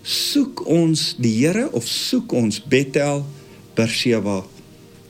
Soek 0.00 0.64
ons 0.68 1.10
die 1.20 1.34
Here 1.42 1.68
of 1.76 1.86
soek 1.88 2.32
ons 2.36 2.60
Bethel, 2.72 3.22
Berseba 3.76 4.40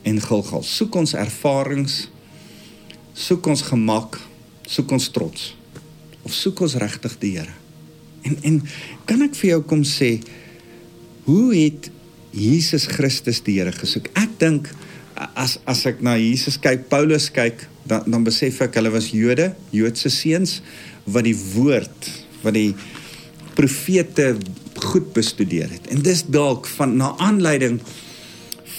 en 0.07 0.19
Gilgal? 0.23 0.67
Soek 0.67 0.99
ons 0.99 1.15
ervarings? 1.19 2.03
Soek 3.15 3.47
ons 3.51 3.65
gemak? 3.71 4.19
Soek 4.71 4.99
ons 4.99 5.09
trots? 5.15 5.51
Of 6.31 6.37
soek 6.39 6.61
ons 6.63 6.77
regtig 6.79 7.17
die 7.19 7.33
Here? 7.41 7.57
En 8.23 8.37
en 8.47 8.61
kan 9.09 9.25
ek 9.27 9.35
vir 9.41 9.57
jou 9.57 9.63
kom 9.73 9.81
sê 9.83 10.21
hoe 11.27 11.49
het 11.57 11.89
Jesus 12.31 12.87
Christus 12.87 13.41
die 13.43 13.57
Here 13.59 13.73
gesoek? 13.75 14.07
Ek 14.15 14.37
dink 14.39 14.71
as 15.35 15.59
as 15.69 15.83
ek 15.91 15.99
na 16.07 16.15
Jesus 16.21 16.61
kyk, 16.63 16.87
Paulus 16.93 17.27
kyk, 17.35 17.67
dan 17.91 18.07
dan 18.07 18.23
besef 18.29 18.61
ek 18.63 18.79
hulle 18.79 18.93
was 18.95 19.11
Jode, 19.11 19.51
Joodse 19.75 20.13
seuns 20.15 20.61
wat 21.11 21.27
die 21.27 21.35
woord, 21.35 22.13
wat 22.45 22.55
die 22.55 22.77
profete 23.59 24.37
goed 24.87 25.11
bestudeer 25.17 25.67
het. 25.75 25.91
En 25.91 25.99
dis 26.07 26.23
dalk 26.31 26.71
van 26.79 26.95
na 27.01 27.11
aanleiding 27.19 27.81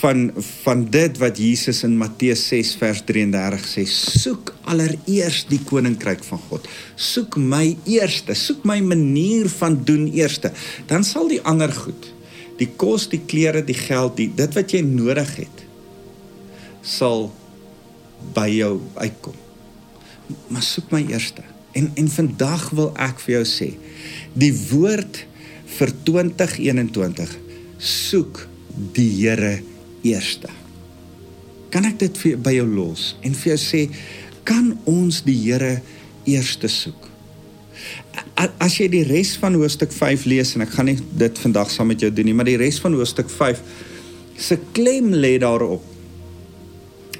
van 0.01 0.31
van 0.63 0.85
dit 0.93 1.17
wat 1.21 1.37
Jesus 1.37 1.83
in 1.85 1.97
Matteus 1.99 2.43
6 2.49 2.73
vers 2.81 3.03
33 3.05 3.67
sê, 3.69 3.85
soek 3.85 4.53
allereers 4.69 5.43
die 5.49 5.61
koninkryk 5.67 6.23
van 6.25 6.41
God. 6.49 6.65
Soek 6.95 7.37
my 7.37 7.75
eerste, 7.89 8.35
soek 8.37 8.65
my 8.67 8.79
manier 8.85 9.49
van 9.59 9.77
doen 9.85 10.07
eerste, 10.09 10.51
dan 10.89 11.05
sal 11.07 11.29
die 11.31 11.41
ander 11.45 11.71
goed 11.73 12.09
die 12.61 12.69
kos, 12.77 13.07
die 13.09 13.21
klere, 13.25 13.63
die 13.65 13.77
geld, 13.77 14.19
die 14.19 14.29
dit 14.37 14.57
wat 14.57 14.73
jy 14.73 14.83
nodig 14.85 15.29
het 15.39 15.63
sal 16.85 17.29
by 18.35 18.47
jou 18.51 18.75
uitkom. 18.97 19.37
Maar 20.53 20.65
soek 20.65 20.91
my 20.93 21.01
eerste. 21.09 21.43
En 21.77 21.89
en 21.97 22.09
vandag 22.11 22.67
wil 22.77 22.91
ek 23.01 23.21
vir 23.23 23.39
jou 23.39 23.43
sê, 23.47 23.69
die 24.33 24.51
woord 24.71 25.23
vir 25.77 25.93
2021 26.05 27.35
soek 27.81 28.43
die 28.97 29.09
Here 29.21 29.61
eerste. 30.03 30.49
Kan 31.71 31.87
ek 31.87 31.99
dit 32.01 32.17
vir 32.23 32.41
by 32.41 32.55
jou 32.57 32.67
los 32.67 33.13
en 33.23 33.35
vir 33.37 33.53
jou 33.53 33.61
sê, 33.61 33.85
kan 34.47 34.73
ons 34.89 35.21
die 35.23 35.37
Here 35.45 35.79
eerste 36.25 36.69
soek? 36.71 37.11
as 38.61 38.75
jy 38.79 38.87
die 38.91 39.05
res 39.07 39.35
van 39.41 39.55
hoofstuk 39.57 39.93
5 39.93 40.25
lees 40.29 40.55
en 40.55 40.65
ek 40.65 40.73
gaan 40.75 40.89
nie 40.91 40.97
dit 41.17 41.39
vandag 41.43 41.71
saam 41.73 41.89
met 41.91 42.01
jou 42.03 42.11
doen 42.13 42.27
nie, 42.29 42.35
maar 42.37 42.49
die 42.49 42.59
res 42.61 42.79
van 42.81 42.95
hoofstuk 42.97 43.29
5 43.31 43.61
se 44.41 44.57
klem 44.75 45.11
lê 45.13 45.37
daarop 45.41 45.85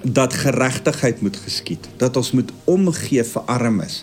dat 0.01 0.33
geregtigheid 0.33 1.19
moet 1.21 1.35
geskied, 1.37 1.85
dat 2.01 2.15
ons 2.17 2.31
moet 2.33 2.49
omgee 2.65 3.21
vir 3.21 3.43
armes, 3.53 3.99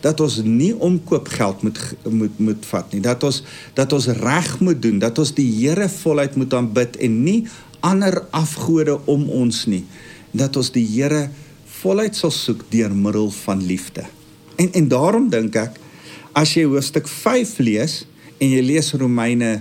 dat 0.00 0.20
ons 0.24 0.38
nie 0.46 0.72
omkoopgeld 0.72 1.64
moet 1.66 1.80
moet 2.08 2.38
moet 2.40 2.70
vat 2.70 2.94
nie, 2.94 3.02
dat 3.04 3.24
ons 3.28 3.42
dat 3.76 3.92
ons 3.92 4.08
reg 4.22 4.54
moet 4.64 4.80
doen, 4.80 5.02
dat 5.02 5.20
ons 5.20 5.34
die 5.36 5.48
Here 5.58 5.90
voluit 5.92 6.38
moet 6.40 6.56
aanbid 6.56 6.96
en 7.04 7.20
nie 7.26 7.42
ander 7.84 8.22
afgode 8.30 8.96
om 9.10 9.28
ons 9.30 9.64
nie, 9.70 9.84
dat 10.32 10.56
ons 10.56 10.70
die 10.74 10.84
Here 10.86 11.26
voluit 11.82 12.16
sal 12.16 12.32
soek 12.34 12.64
deur 12.72 12.94
middel 12.94 13.30
van 13.42 13.62
liefde. 13.66 14.06
En 14.56 14.70
en 14.78 14.88
daarom 14.88 15.28
dink 15.32 15.56
ek 15.58 15.78
as 16.38 16.54
jy 16.56 16.64
hoofstuk 16.70 17.08
5 17.10 17.58
lees 17.60 18.02
en 18.38 18.50
jy 18.52 18.62
lees 18.64 18.92
Romeine 18.98 19.60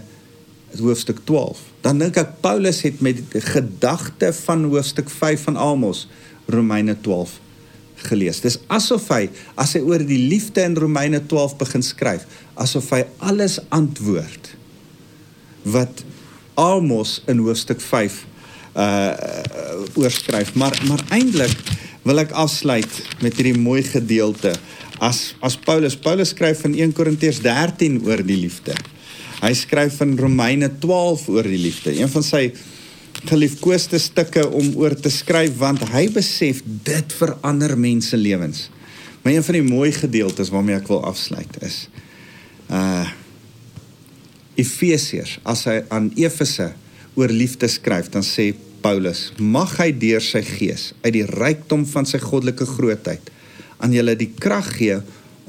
hoofstuk 0.80 1.20
12, 1.28 1.60
dan 1.84 2.00
dink 2.00 2.18
ek 2.22 2.38
Paulus 2.44 2.80
het 2.86 3.02
met 3.04 3.20
die 3.34 3.42
gedagte 3.44 4.32
van 4.46 4.64
hoofstuk 4.72 5.10
5 5.12 5.50
van 5.50 5.58
Amos 5.60 6.06
Romeine 6.52 6.96
12 7.04 7.40
gelees. 8.08 8.40
Dis 8.42 8.60
asof 8.72 9.10
hy 9.14 9.26
as 9.60 9.76
hy 9.76 9.84
oor 9.86 10.02
die 10.06 10.20
liefde 10.32 10.64
in 10.66 10.78
Romeine 10.80 11.22
12 11.28 11.58
begin 11.60 11.86
skryf, 11.86 12.26
asof 12.56 12.90
hy 12.96 13.04
alles 13.20 13.60
antwoord 13.74 14.54
wat 15.68 16.06
Amos 16.60 17.20
in 17.28 17.42
hoofstuk 17.44 17.82
5 17.82 18.26
uh 18.76 19.12
oorskryf. 19.96 20.54
Maar 20.56 20.78
maar 20.88 21.04
eintlik 21.10 21.58
wil 22.08 22.22
ek 22.24 22.32
afsluit 22.32 23.02
met 23.22 23.36
hierdie 23.36 23.58
mooi 23.60 23.84
gedeelte 23.84 24.54
as 25.02 25.34
as 25.42 25.58
Paulus 25.58 25.98
Paulus 25.98 26.32
skryf 26.36 26.64
in 26.70 26.78
1 26.78 26.96
Korintiërs 26.98 27.42
13 27.44 28.00
oor 28.06 28.24
die 28.24 28.40
liefde. 28.40 28.76
Hy 29.42 29.54
skryf 29.58 30.00
in 30.06 30.18
Romeine 30.20 30.70
12 30.80 31.28
oor 31.34 31.48
die 31.50 31.62
liefde. 31.62 31.94
Een 31.98 32.12
van 32.12 32.24
sy 32.24 32.44
geliefkoeste 33.26 34.00
stukke 34.02 34.46
om 34.50 34.72
oor 34.80 34.96
te 34.98 35.12
skryf 35.14 35.58
want 35.60 35.84
hy 35.92 36.08
besef 36.14 36.62
dit 36.66 37.18
verander 37.18 37.76
mense 37.78 38.18
lewens. 38.18 38.70
Maar 39.22 39.34
een 39.34 39.46
van 39.46 39.58
die 39.60 39.66
mooi 39.66 39.92
gedeeltes 39.94 40.50
waarmee 40.50 40.80
ek 40.80 40.88
wil 40.90 41.04
afsluit 41.06 41.60
is 41.66 41.88
uh 42.72 43.10
Efesiërs 44.60 45.40
as 45.48 45.66
hy 45.70 45.80
aan 45.94 46.12
Efese 46.20 46.72
oor 47.16 47.32
liefde 47.32 47.70
skryf 47.72 48.12
dan 48.12 48.26
sê 48.26 48.52
Paulus 48.82 49.30
mag 49.38 49.76
hy 49.80 49.92
deur 49.94 50.24
sy 50.26 50.42
gees 50.46 50.92
uit 51.04 51.14
die 51.20 51.28
rykdom 51.28 51.86
van 51.90 52.08
sy 52.10 52.20
goddelike 52.24 52.66
grootheid 52.66 53.30
aan 53.82 53.94
julle 53.96 54.16
die 54.18 54.32
krag 54.42 54.74
gee 54.78 55.00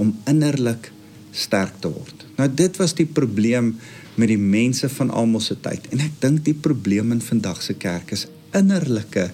om 0.01 0.13
innerlik 0.29 0.91
sterk 1.33 1.79
te 1.81 1.91
word. 1.93 2.27
Nou 2.37 2.49
dit 2.49 2.79
was 2.81 2.95
die 2.97 3.09
probleem 3.09 3.75
met 4.21 4.29
die 4.29 4.41
mense 4.41 4.89
van 4.93 5.11
almal 5.11 5.41
se 5.41 5.57
tyd. 5.65 5.87
En 5.93 6.03
ek 6.05 6.19
dink 6.21 6.43
die 6.45 6.57
probleem 6.57 7.15
in 7.15 7.23
vandag 7.25 7.63
se 7.65 7.77
kerk 7.81 8.13
is 8.17 8.27
innerlike 8.57 9.31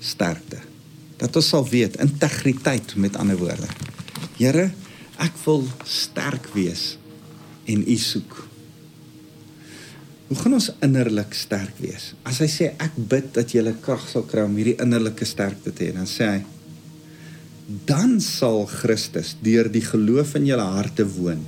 sterkte. 0.00 0.62
Dat 1.20 1.36
ons 1.36 1.50
sal 1.52 1.66
weet 1.68 1.98
integriteit 2.02 2.96
met 2.96 3.18
ander 3.20 3.38
woorde. 3.40 3.68
Here, 4.38 4.70
ek 5.22 5.36
wil 5.44 5.66
sterk 5.86 6.48
wees 6.56 6.96
en 7.68 7.84
U 7.84 7.96
soek. 8.00 8.40
Hoe 10.32 10.40
gaan 10.40 10.54
ons 10.56 10.70
innerlik 10.80 11.34
sterk 11.36 11.76
wees? 11.76 12.14
As 12.24 12.38
hy 12.40 12.46
sê 12.48 12.70
ek 12.80 12.94
bid 12.96 13.26
dat 13.36 13.50
jy 13.52 13.60
krag 13.84 14.06
sal 14.08 14.22
kry 14.24 14.46
om 14.46 14.54
hierdie 14.56 14.78
innerlike 14.80 15.28
sterkte 15.28 15.74
te 15.76 15.90
hê, 15.90 15.92
dan 15.92 16.08
sê 16.08 16.28
hy 16.30 16.40
dan 17.84 18.16
sal 18.24 18.64
Christus 18.64 19.34
deur 19.44 19.68
die 19.68 19.84
geloof 19.84 20.32
in 20.40 20.48
julle 20.48 20.64
harte 20.78 21.04
woon 21.18 21.44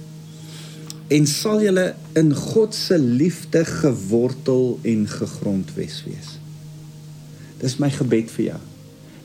en 1.16 1.26
sal 1.32 1.64
julle 1.64 1.86
in 2.20 2.28
God 2.36 2.76
se 2.76 3.00
liefde 3.00 3.64
gewortel 3.64 4.78
en 4.92 5.08
gegrondves 5.08 5.98
wees. 6.04 6.36
Dis 7.64 7.80
my 7.80 7.88
gebed 7.88 8.28
vir 8.36 8.50
jou 8.50 8.62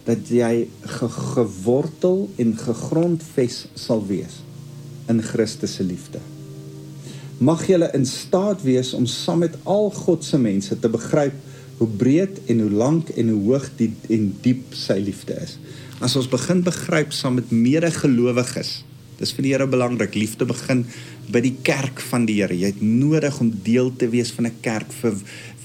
dat 0.08 0.36
jy 0.40 0.54
ge 0.96 1.14
gewortel 1.36 2.30
en 2.40 2.58
gegrondves 2.64 3.66
sal 3.76 4.08
wees 4.08 4.40
in 5.12 5.20
Christus 5.20 5.82
se 5.82 5.84
liefde. 5.84 6.24
Mag 7.40 7.62
jy 7.70 7.78
in 7.96 8.04
staat 8.04 8.66
wees 8.68 8.92
om 8.94 9.06
saam 9.08 9.46
met 9.46 9.54
al 9.64 9.88
God 9.96 10.26
se 10.28 10.38
mense 10.38 10.76
te 10.76 10.90
begryp 10.92 11.36
hoe 11.80 11.88
breed 11.88 12.42
en 12.52 12.60
hoe 12.66 12.72
lank 12.82 13.14
en 13.16 13.30
hoe 13.32 13.40
hoog 13.46 13.70
die 13.80 13.94
en 14.12 14.26
diep 14.44 14.74
sy 14.76 14.98
liefde 15.00 15.38
is. 15.40 15.56
As 16.04 16.18
ons 16.20 16.28
begin 16.28 16.66
begryp 16.66 17.16
saam 17.16 17.38
met 17.40 17.54
medegelowiges, 17.56 18.82
dis 19.22 19.32
vir 19.36 19.46
die 19.46 19.54
Here 19.54 19.68
belangrik, 19.72 20.18
liefde 20.20 20.48
begin 20.48 20.84
by 21.32 21.40
die 21.44 21.56
kerk 21.64 22.04
van 22.10 22.28
die 22.28 22.42
Here. 22.42 22.56
Jy 22.56 22.74
het 22.74 22.84
nodig 22.84 23.40
om 23.40 23.54
deel 23.64 23.94
te 23.96 24.12
wees 24.12 24.36
van 24.36 24.48
'n 24.52 24.60
kerk 24.60 24.92
vir 25.00 25.16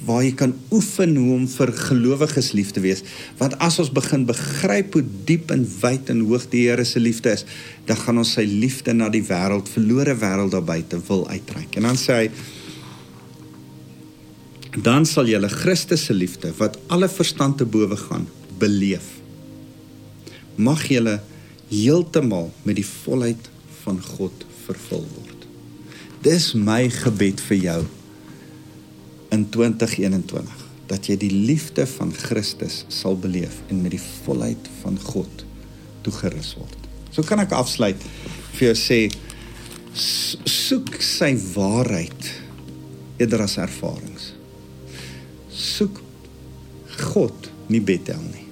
waar 0.07 0.23
jy 0.25 0.33
kan 0.39 0.55
oefen 0.75 1.17
hoe 1.17 1.35
om 1.35 1.47
vir 1.49 1.73
gelowiges 1.79 2.53
lief 2.57 2.73
te 2.75 2.83
wees. 2.85 3.03
Want 3.41 3.57
as 3.65 3.79
ons 3.83 3.93
begin 3.95 4.27
begryp 4.29 4.97
hoe 4.97 5.05
diep 5.29 5.53
en 5.55 5.65
wyd 5.81 6.13
en 6.13 6.25
hoog 6.29 6.47
die 6.53 6.67
Here 6.69 6.85
se 6.89 7.01
liefde 7.01 7.33
is, 7.35 7.45
dan 7.89 7.99
gaan 8.01 8.21
ons 8.23 8.35
sy 8.37 8.45
liefde 8.49 8.95
na 8.97 9.11
die 9.13 9.25
wêreld, 9.25 9.71
verlore 9.71 10.17
wêreld 10.21 10.55
daar 10.55 10.65
buite 10.65 11.01
wil 11.09 11.27
uitreik. 11.29 11.77
En 11.77 11.91
dan 11.91 12.01
sê 12.01 12.21
hy 12.25 12.29
dan 14.85 15.05
sal 15.07 15.29
julle 15.31 15.49
Christus 15.53 16.09
se 16.09 16.15
liefde 16.15 16.51
wat 16.59 16.81
alle 16.91 17.07
verstand 17.09 17.61
te 17.61 17.67
bowe 17.69 17.97
gaan 17.97 18.27
beleef. 18.59 19.07
Mag 20.57 20.83
julle 20.91 21.21
heeltemal 21.71 22.51
met 22.67 22.81
die 22.81 22.87
volheid 22.87 23.51
van 23.85 24.01
God 24.03 24.47
vervul 24.65 25.05
word. 25.15 25.47
Dis 26.25 26.53
my 26.57 26.89
gebed 26.91 27.43
vir 27.49 27.61
jou 27.61 27.81
in 29.35 29.49
2021 29.53 30.63
dat 30.91 31.09
jy 31.09 31.17
die 31.19 31.33
liefde 31.33 31.87
van 31.89 32.13
Christus 32.13 32.83
sal 32.93 33.17
beleef 33.19 33.57
en 33.73 33.81
met 33.83 33.95
die 33.97 34.03
volheid 34.25 34.69
van 34.83 34.99
God 35.01 35.45
toegerus 36.05 36.53
word. 36.61 36.81
So 37.15 37.25
kan 37.25 37.41
ek 37.41 37.55
afsluit 37.57 38.01
vir 38.55 38.69
jou 38.69 38.77
sê 38.79 39.01
soek 39.95 40.99
sy 41.03 41.33
waarheid 41.55 42.31
eerder 43.23 43.45
as 43.47 43.57
ervarings. 43.63 44.33
Soek 45.55 46.03
God, 47.15 47.51
nie 47.71 47.81
Bethel 47.81 48.21
nie. 48.27 48.45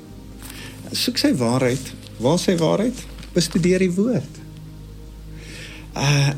Soek 0.97 1.19
sy 1.21 1.33
waarheid. 1.37 1.93
Waar 2.23 2.39
sy 2.41 2.55
waarheid? 2.61 2.97
Bestudeer 3.35 3.83
die 3.83 3.93
woord 3.93 4.43
uh 5.93 6.33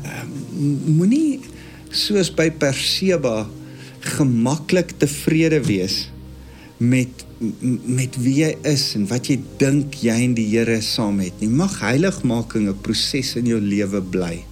moenie 0.55 1.39
soos 1.95 2.29
by 2.35 2.49
Perseba 2.59 3.45
gemaklik 4.17 4.95
tevrede 5.01 5.61
wees 5.65 6.05
met 6.77 7.23
met 7.85 8.15
wie 8.23 8.37
jy 8.39 8.51
is 8.67 8.83
en 8.95 9.05
wat 9.09 9.27
jy 9.27 9.35
dink 9.59 9.97
jy 9.99 10.15
en 10.23 10.35
die 10.37 10.47
Here 10.53 10.77
saam 10.81 11.19
het 11.19 11.41
nie. 11.43 11.49
Mag 11.51 11.81
heiligmaking 11.83 12.69
'n 12.69 12.81
proses 12.81 13.35
in 13.35 13.45
jou 13.45 13.59
lewe 13.59 14.01
bly. 14.01 14.43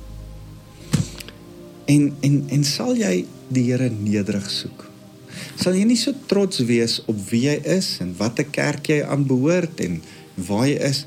En 1.88 2.14
en 2.22 2.44
en 2.50 2.64
sal 2.64 2.96
jy 2.96 3.26
die 3.50 3.64
Here 3.72 3.90
nederig 3.90 4.50
soek? 4.50 4.90
Sal 5.56 5.74
jy 5.74 5.86
nie 5.86 5.98
so 5.98 6.14
trots 6.28 6.60
wees 6.60 7.02
op 7.06 7.18
wie 7.30 7.48
jy 7.48 7.62
is 7.66 7.98
en 8.02 8.14
watter 8.18 8.46
kerk 8.46 8.88
jy 8.88 9.02
aanbehoort 9.04 9.80
en 9.80 10.02
waar 10.36 10.68
jy 10.68 10.80
is 10.80 11.06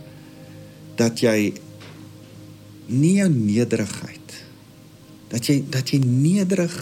dat 0.97 1.21
jy 1.21 1.53
nie 2.87 3.17
jou 3.19 3.29
nederigheid 3.29 4.47
dat 5.29 5.49
jy 5.51 5.63
dat 5.71 5.91
jy 5.91 6.01
nederig 6.05 6.75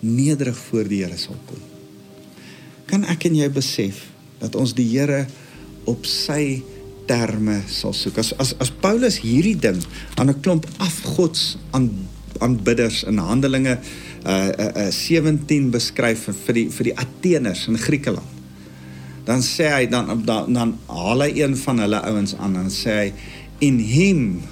nederig 0.00 0.58
voor 0.68 0.88
die 0.88 1.02
Here 1.04 1.18
sal 1.20 1.38
kom. 1.48 1.60
Kan 2.90 3.04
ek 3.04 3.28
en 3.28 3.36
jy 3.38 3.48
besef 3.52 4.06
dat 4.40 4.56
ons 4.58 4.74
die 4.74 4.88
Here 4.88 5.26
op 5.88 6.06
sy 6.08 6.62
terme 7.10 7.60
sal 7.70 7.94
soek. 7.96 8.20
As 8.22 8.32
as 8.38 8.54
as 8.62 8.70
Paulus 8.82 9.20
hierdie 9.24 9.58
ding 9.58 9.80
aan 10.16 10.30
'n 10.30 10.40
klomp 10.40 10.66
afgods 10.78 11.58
aan 11.70 11.90
aanbidders 12.40 13.04
in 13.04 13.18
Handelinge 13.18 13.78
uh 14.26 14.48
uh, 14.48 14.86
uh 14.86 14.90
17 14.90 15.70
beskryf 15.70 16.28
vir 16.44 16.54
die 16.54 16.68
vir 16.70 16.84
die 16.84 16.96
Ateners 16.96 17.66
in 17.68 17.78
Griekeland. 17.78 18.38
Dan 19.24 19.42
sê 19.42 19.68
hy 19.68 19.86
dan 19.86 20.24
dan, 20.24 20.52
dan 20.52 20.78
haal 20.86 21.20
hy 21.20 21.32
een 21.42 21.56
van 21.56 21.78
hulle 21.78 22.00
ouens 22.00 22.34
aan 22.34 22.56
en 22.56 22.70
sê 22.70 22.90
hy 22.90 23.12
in 23.60 23.78
him 23.78 24.42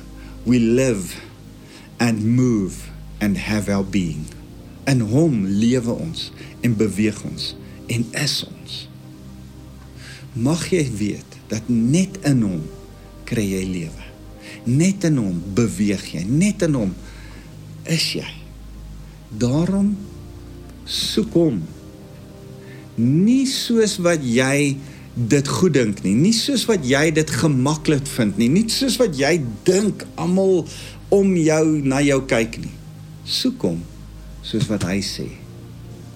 we 0.44 0.58
live 0.58 1.16
and 1.98 2.24
move 2.24 2.90
and 3.20 3.36
have 3.36 3.68
our 3.72 3.84
being. 3.84 4.37
In 4.88 5.02
hom 5.10 5.42
lewe 5.44 5.92
ons 5.92 6.30
en 6.64 6.76
beweeg 6.76 7.18
ons 7.28 7.52
en 7.92 8.04
is 8.22 8.36
ons. 8.48 8.76
Mag 10.32 10.62
jy 10.72 10.84
weet 10.96 11.38
dat 11.50 11.68
net 11.68 12.20
in 12.28 12.44
hom 12.46 12.62
kry 13.28 13.44
jy 13.50 13.64
lewe. 13.68 14.04
Net 14.68 15.04
in 15.08 15.18
hom 15.20 15.40
beweeg 15.56 16.04
jy, 16.14 16.22
net 16.24 16.64
in 16.64 16.76
hom 16.78 16.94
is 17.88 18.06
jy. 18.16 18.28
Daarom 19.28 19.92
soek 20.88 21.36
hom. 21.36 21.60
Nie 22.98 23.44
soos 23.50 23.98
wat 24.04 24.24
jy 24.24 24.78
dit 25.18 25.52
goed 25.52 25.74
dink 25.76 26.00
nie. 26.04 26.14
Nie 26.16 26.34
soos 26.36 26.64
wat 26.68 26.84
jy 26.86 27.08
dit 27.12 27.36
gemaklik 27.42 28.08
vind 28.08 28.40
nie. 28.40 28.48
Nie 28.52 28.64
soos 28.72 28.96
wat 29.00 29.16
jy 29.18 29.36
dink 29.68 30.06
almal 30.16 30.62
om 31.12 31.36
jou 31.36 31.64
na 31.84 32.00
jou 32.04 32.20
kyk 32.30 32.60
nie. 32.62 32.74
Soek 33.28 33.68
hom 33.68 33.80
soos 34.42 34.68
wat 34.70 34.86
hy 34.88 34.98
sê. 35.04 35.28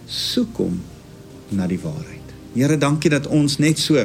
Soek 0.07 0.61
hom 0.63 0.79
na 1.53 1.69
die 1.71 1.81
waarheid. 1.81 2.33
Here, 2.55 2.77
dankie 2.77 3.13
dat 3.13 3.29
ons 3.33 3.59
net 3.63 3.81
so 3.81 4.01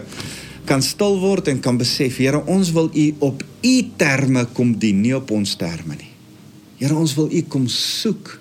kan 0.68 0.84
stil 0.84 1.18
word 1.22 1.48
en 1.52 1.62
kan 1.64 1.78
besef, 1.80 2.20
Here, 2.20 2.42
ons 2.48 2.72
wil 2.76 2.90
U 2.92 3.08
op 3.30 3.44
U 3.64 3.76
terme 4.00 4.46
kom 4.56 4.76
dien, 4.80 5.00
nie 5.04 5.16
op 5.16 5.32
ons 5.32 5.56
terme 5.60 5.96
nie. 5.96 6.12
Here, 6.80 6.96
ons 6.96 7.16
wil 7.18 7.32
U 7.32 7.42
kom 7.52 7.68
soek 7.72 8.36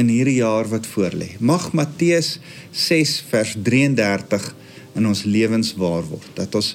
in 0.00 0.10
hierdie 0.10 0.40
jaar 0.40 0.68
wat 0.68 0.86
voorlê. 0.90 1.34
Mag 1.38 1.70
Matteus 1.76 2.38
6 2.72 3.20
vers 3.30 3.54
33 3.62 4.50
in 4.98 5.06
ons 5.06 5.24
lewens 5.24 5.72
waar 5.78 6.04
word. 6.08 6.28
Dat 6.36 6.54
ons 6.58 6.74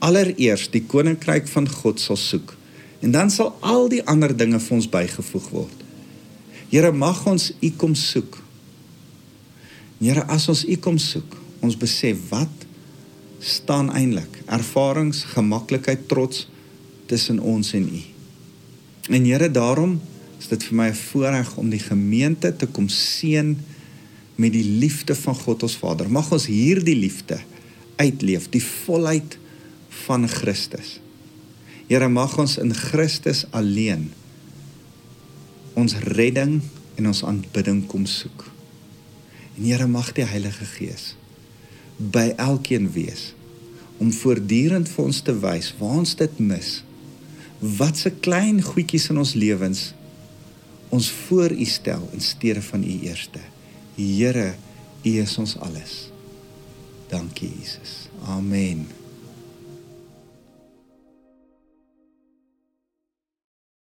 allereers 0.00 0.68
die 0.72 0.84
koninkryk 0.88 1.48
van 1.50 1.68
God 1.68 2.00
sal 2.00 2.18
soek 2.18 2.56
en 3.00 3.12
dan 3.14 3.30
sal 3.32 3.54
al 3.64 3.88
die 3.92 4.02
ander 4.08 4.32
dinge 4.36 4.60
vir 4.60 4.76
ons 4.76 4.88
bygevoeg 4.92 5.46
word. 5.54 5.84
Here 6.70 6.92
mag 6.94 7.18
ons 7.26 7.50
U 7.58 7.70
kom 7.74 7.96
soek. 7.98 8.36
Here 9.98 10.22
as 10.30 10.46
ons 10.52 10.62
U 10.62 10.76
kom 10.78 11.00
soek, 11.02 11.34
ons 11.60 11.76
besef 11.76 12.20
wat 12.30 12.66
staan 13.42 13.90
eintlik 13.96 14.38
ervarings, 14.46 15.24
gemaklikheid, 15.32 16.06
trots 16.08 16.46
tussen 17.10 17.40
ons 17.42 17.72
en 17.74 17.88
U. 17.90 18.02
En 19.10 19.26
Here 19.26 19.50
daarom 19.50 19.98
is 20.38 20.46
dit 20.48 20.62
vir 20.68 20.76
my 20.76 20.88
'n 20.88 21.02
voorreg 21.10 21.56
om 21.56 21.70
die 21.70 21.82
gemeente 21.82 22.56
te 22.56 22.66
kom 22.66 22.88
seën 22.88 23.58
met 24.36 24.52
die 24.52 24.64
liefde 24.64 25.14
van 25.14 25.34
God 25.34 25.62
ons 25.62 25.76
Vader. 25.76 26.08
Mag 26.10 26.32
ons 26.32 26.46
hierdie 26.46 26.96
liefde 26.96 27.40
uitleef, 27.96 28.48
die 28.48 28.62
volheid 28.62 29.38
van 30.06 30.28
Christus. 30.28 31.00
Here 31.88 32.08
mag 32.08 32.38
ons 32.38 32.56
in 32.56 32.74
Christus 32.74 33.44
alleen 33.50 34.12
ons 35.78 35.96
redding 36.14 36.60
en 36.98 37.06
ons 37.10 37.24
aanbidding 37.24 37.84
kom 37.90 38.06
soek. 38.06 38.46
En 39.56 39.64
Here 39.64 39.86
mag 39.86 40.12
die 40.16 40.26
Heilige 40.26 40.66
Gees 40.76 41.14
by 42.00 42.30
elkeen 42.40 42.88
wees 42.94 43.34
om 44.00 44.12
voortdurend 44.16 44.88
vir 44.88 45.04
ons 45.04 45.20
te 45.20 45.34
wys 45.42 45.74
waar 45.78 45.98
ons 46.00 46.14
dit 46.16 46.38
mis. 46.40 46.70
Wat 47.60 47.98
se 48.00 48.12
klein 48.24 48.62
goedjies 48.64 49.10
in 49.12 49.20
ons 49.20 49.34
lewens 49.36 49.90
ons 50.90 51.10
voor 51.26 51.52
U 51.54 51.64
stel 51.64 52.08
in 52.16 52.24
steede 52.24 52.62
van 52.62 52.82
U 52.82 52.94
eerste. 53.06 53.42
Here, 53.94 54.54
U 55.04 55.12
is 55.22 55.36
ons 55.38 55.58
alles. 55.58 56.08
Dankie 57.12 57.52
Jesus. 57.58 58.08
Amen. 58.26 58.99